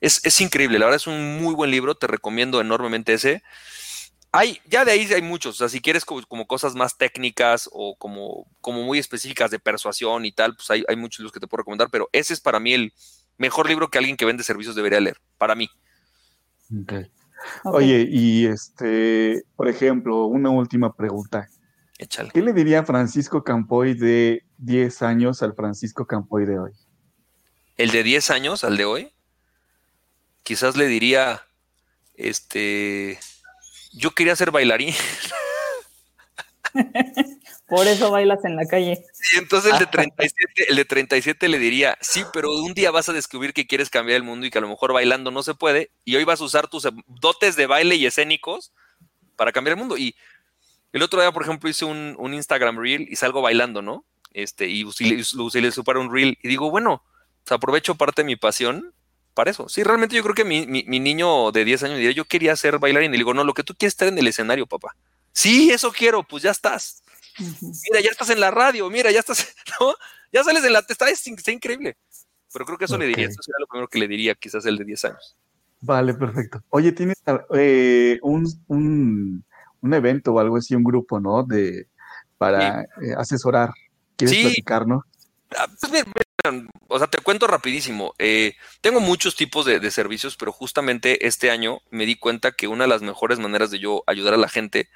[0.00, 3.42] Es, es increíble, la verdad es un muy buen libro, te recomiendo enormemente ese.
[4.32, 7.96] Hay, ya de ahí hay muchos, o sea, si quieres como, cosas más técnicas o
[7.96, 11.46] como, como muy específicas de persuasión y tal, pues hay, hay muchos los que te
[11.46, 12.92] puedo recomendar, pero ese es para mí el
[13.38, 15.68] mejor libro que alguien que vende servicios debería leer, para mí.
[16.82, 17.10] Okay.
[17.64, 21.48] Oye, y este, por ejemplo, una última pregunta.
[22.32, 26.72] ¿Qué le diría Francisco Campoy de 10 años al Francisco Campoy de hoy?
[27.76, 29.12] ¿El de 10 años al de hoy?
[30.42, 31.46] Quizás le diría,
[32.14, 33.18] este,
[33.92, 34.94] yo quería ser bailarín.
[37.66, 39.04] Por eso bailas en la calle.
[39.32, 43.08] Y entonces el de 37, el de 37 le diría, sí, pero un día vas
[43.08, 45.54] a descubrir que quieres cambiar el mundo y que a lo mejor bailando no se
[45.54, 48.72] puede, y hoy vas a usar tus dotes de baile y escénicos
[49.36, 49.96] para cambiar el mundo.
[49.96, 50.16] Y
[50.92, 54.04] el otro día, por ejemplo, hice un, Instagram reel y salgo bailando, ¿no?
[54.32, 57.04] Este, y lo utilicé para un reel y digo, bueno,
[57.44, 58.92] pues aprovecho parte de mi pasión
[59.34, 59.68] para eso.
[59.68, 62.78] Sí, realmente yo creo que mi, mi, niño de 10 años diría, yo quería ser
[62.78, 63.10] bailarín.
[63.10, 64.94] Y le digo, no, lo que tú quieres estar en el escenario, papá.
[65.32, 67.02] Sí, eso quiero, pues ya estás.
[67.38, 69.94] Mira, ya estás en la radio, mira, ya estás, ¿no?
[70.32, 71.96] Ya sales en la está, está increíble.
[72.52, 74.76] Pero creo que eso le diría, eso sería lo primero que le diría, quizás el
[74.76, 75.36] de 10 años.
[75.80, 76.62] Vale, perfecto.
[76.70, 77.22] Oye, tienes
[77.54, 81.44] eh, un, un, evento o algo así, un grupo, ¿no?
[81.44, 81.88] De,
[82.36, 83.70] para eh, asesorar.
[84.16, 84.42] ¿Quieres sí.
[84.42, 85.04] platicar, no?
[85.56, 86.04] Ah, pues mira,
[86.88, 88.14] o sea, te cuento rapidísimo.
[88.18, 92.68] Eh, tengo muchos tipos de, de, servicios, pero justamente este año me di cuenta que
[92.68, 94.88] una de las mejores maneras de yo ayudar a la gente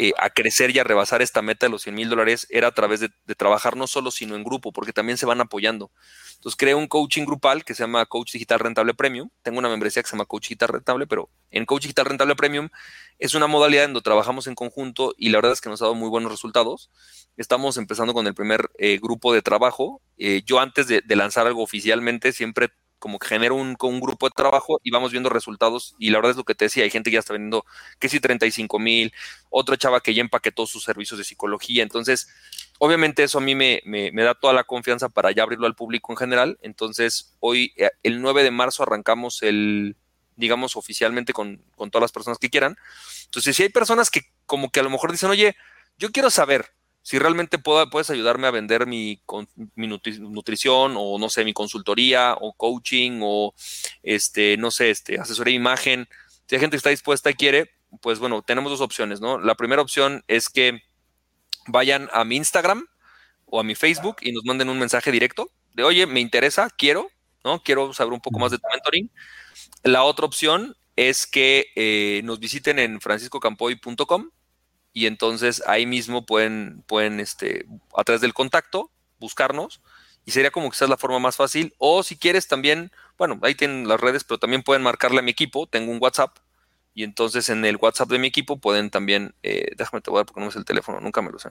[0.00, 2.72] eh, a crecer y a rebasar esta meta de los 100 mil dólares era a
[2.72, 5.90] través de, trabajar no solo, sino en grupo, porque también se van apoyando.
[6.36, 9.28] Entonces creé un coaching grupal que se llama Coach Digital Rentable Premium.
[9.42, 12.68] Tengo una membresía que se llama Coach Digital Rentable, pero en Coach Digital Rentable Premium
[13.18, 15.86] es una modalidad en donde trabajamos en conjunto y la verdad es que nos ha
[15.86, 16.90] dado muy buenos resultados.
[17.36, 20.00] Estamos empezando con el primer eh, grupo de trabajo.
[20.16, 22.68] Eh, yo antes de, de lanzar algo oficialmente siempre
[22.98, 25.94] como que genero un, un, grupo de trabajo y vamos viendo resultados.
[25.98, 27.64] Y la verdad es lo que te decía, hay gente que ya está vendiendo
[27.98, 29.12] que si 35 mil,
[29.50, 31.82] otra chava que ya empaquetó sus servicios de psicología.
[31.82, 32.28] Entonces,
[32.78, 36.12] obviamente eso a mí me, me, da toda la confianza para ya abrirlo al público
[36.12, 36.58] en general.
[36.62, 39.96] Entonces, hoy, eh, el 9 de marzo, arrancamos el,
[40.36, 42.76] digamos, oficialmente con, con todas las personas que quieran.
[43.26, 45.56] Entonces, si hay personas que como que a lo mejor dicen, oye,
[45.98, 46.72] yo quiero saber,
[47.08, 49.22] si realmente puedo, puedes ayudarme a vender mi,
[49.76, 53.54] nutrición o no sé, mi consultoría o coaching o
[54.02, 56.06] este, no sé, este, asesoría de imagen.
[56.44, 57.70] Si hay gente que está dispuesta y quiere,
[58.02, 59.38] pues bueno, tenemos dos opciones, ¿no?
[59.38, 60.82] La primera opción es que
[61.66, 62.86] vayan a mi Instagram
[63.46, 67.10] o a mi Facebook y nos manden un mensaje directo de, oye, me interesa, quiero,
[67.42, 67.62] ¿no?
[67.62, 69.10] Quiero saber un poco más de tu mentoring.
[69.82, 74.28] La otra opción es que eh, nos visiten en franciscocampoy.com
[74.98, 78.90] y entonces ahí mismo pueden, pueden este, a través del contacto,
[79.20, 79.80] buscarnos
[80.24, 81.72] y sería como es la forma más fácil.
[81.78, 85.30] O si quieres también, bueno, ahí tienen las redes, pero también pueden marcarle a mi
[85.30, 86.36] equipo, tengo un WhatsApp
[86.94, 90.20] y entonces en el WhatsApp de mi equipo pueden también, eh, déjame te voy a
[90.20, 91.50] dar porque no es el teléfono, nunca me lo sé,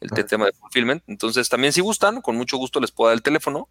[0.00, 1.02] el tema de fulfillment.
[1.08, 3.68] Entonces también si gustan, con mucho gusto les puedo dar el teléfono.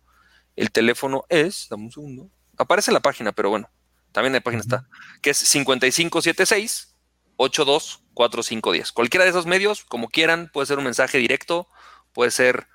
[0.58, 3.70] El teléfono es, dame un segundo, aparece en la página, pero bueno,
[4.12, 4.90] también en la página está,
[5.22, 6.95] que es 5576
[7.38, 8.92] 824510.
[8.92, 11.68] Cualquiera de esos medios, como quieran, puede ser un mensaje directo,
[12.14, 12.68] puede ser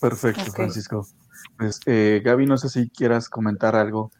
[0.00, 1.06] Perfecto, Francisco.
[1.58, 4.12] Pues, eh, Gaby, no sé si quieras comentar algo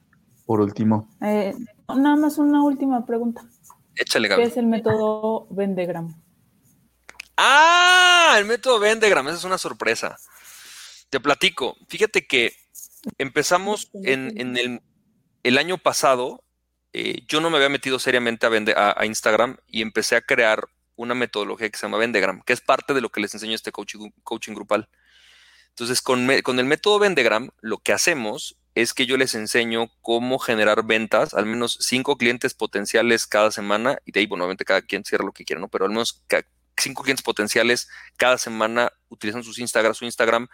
[0.47, 1.09] por último.
[1.21, 1.55] Eh,
[1.89, 3.43] nada más una última pregunta.
[3.95, 4.43] Échale, Gaby.
[4.43, 6.15] ¿Qué es el método Vendegram?
[7.43, 10.19] Ah, el método Vendegram, esa es una sorpresa.
[11.09, 11.75] Te platico.
[11.89, 12.55] Fíjate que
[13.17, 14.83] empezamos en,
[15.43, 16.45] el, año pasado.
[16.93, 21.15] Eh, yo no me había metido seriamente a, a, Instagram y empecé a crear una
[21.15, 24.11] metodología que se llama Vendegram, que es parte de lo que les enseño este coaching,
[24.23, 24.91] coaching grupal.
[25.71, 30.39] Entonces, con, con, el método Vendegram, lo que hacemos es que yo les enseño cómo
[30.39, 34.83] generar ventas, al menos cinco clientes potenciales cada semana, y de ahí, bueno, obviamente cada
[34.83, 35.69] quien cierra lo que quiera, ¿no?
[35.69, 36.23] Pero al menos
[36.81, 40.49] cinco clientes potenciales cada semana utilizan sus Instagram, su Instagram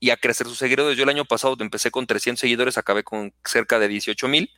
[0.00, 0.96] y a crecer sus seguidores.
[0.96, 4.50] Yo el año pasado empecé con 300 seguidores, acabé con cerca de 18 mil.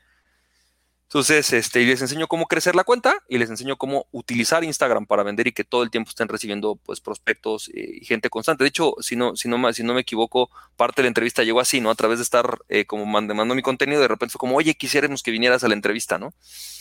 [1.10, 5.24] Entonces, este, les enseño cómo crecer la cuenta y les enseño cómo utilizar Instagram para
[5.24, 8.62] vender y que todo el tiempo estén recibiendo pues prospectos eh, y gente constante.
[8.62, 11.58] De hecho, si no, si no, si no me equivoco, parte de la entrevista llegó
[11.58, 11.90] así, ¿no?
[11.90, 15.24] A través de estar eh, como mandando mi contenido, de repente fue como, oye, quisiéramos
[15.24, 16.32] que vinieras a la entrevista, ¿no?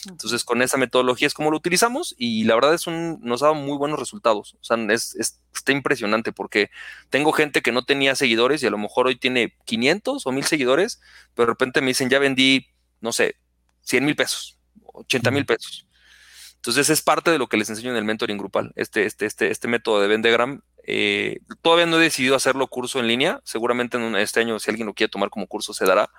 [0.08, 3.46] Entonces, con esa metodología es como lo utilizamos y la verdad es un, nos ha
[3.46, 4.54] dado muy buenos resultados.
[4.60, 5.16] O sea, es,
[5.52, 6.70] está impresionante porque
[7.08, 10.44] tengo gente que no tenía seguidores y a lo mejor hoy tiene 500 o 1000
[10.44, 11.00] seguidores,
[11.34, 12.68] pero de repente me dicen, ya vendí,
[13.00, 13.39] no sé,
[13.90, 15.86] 100 mil pesos, 80 mil pesos.
[16.56, 19.50] Entonces es parte de lo que les enseño en el mentoring grupal, este, este, este,
[19.50, 20.62] este método de Vendegram.
[20.86, 24.86] Eh, todavía no he decidido hacerlo curso en línea, seguramente en este año si alguien
[24.86, 26.10] lo quiere tomar como curso se dará,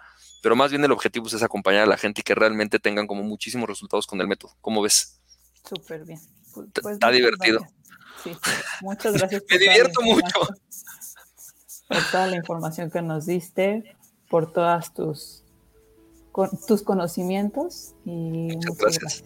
[0.42, 3.24] pero más bien el objetivo es acompañar a la gente y que realmente tengan como
[3.24, 4.56] muchísimos resultados con el método.
[4.62, 5.20] ¿Cómo ves?
[5.68, 6.20] Súper bien.
[6.54, 7.66] Pues, pues Está divertido.
[8.24, 8.32] Sí,
[8.82, 9.44] muchas gracias.
[9.50, 10.40] Me divierto mucho.
[11.88, 13.96] Por toda la información que nos diste,
[14.28, 15.44] por todas tus
[16.32, 19.24] con tus conocimientos y muchas, gracias.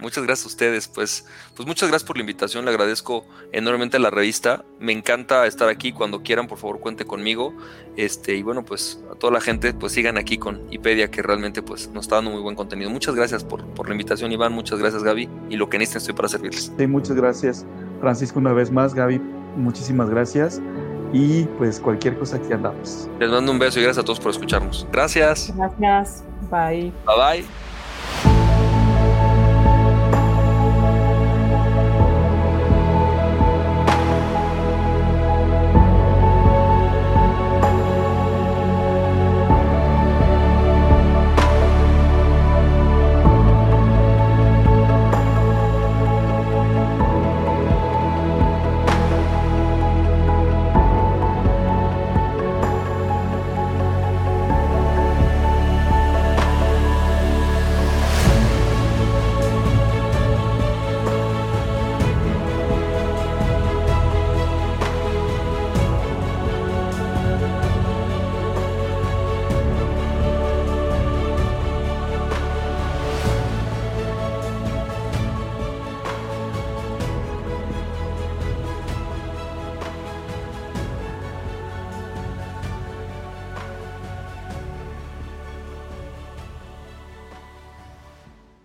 [0.00, 1.26] Muchas gracias a ustedes, pues,
[1.56, 5.68] pues muchas gracias por la invitación, le agradezco enormemente a la revista, me encanta estar
[5.68, 7.52] aquí, cuando quieran, por favor, cuente conmigo,
[7.96, 11.62] este, y bueno, pues a toda la gente, pues sigan aquí con Ipedia, que realmente
[11.62, 12.90] pues nos está dando muy buen contenido.
[12.90, 16.14] Muchas gracias por, por la invitación, Iván, muchas gracias, Gaby, y lo que necesiten estoy
[16.14, 16.72] para servirles.
[16.78, 17.66] Sí, muchas gracias,
[18.00, 19.18] Francisco, una vez más, Gaby,
[19.56, 20.60] muchísimas gracias.
[21.12, 23.08] Y pues cualquier cosa aquí andamos.
[23.18, 24.86] Les mando un beso y gracias a todos por escucharnos.
[24.92, 25.52] Gracias.
[25.56, 26.27] Gracias.
[26.50, 26.94] Bye.
[27.06, 27.67] Bye bye.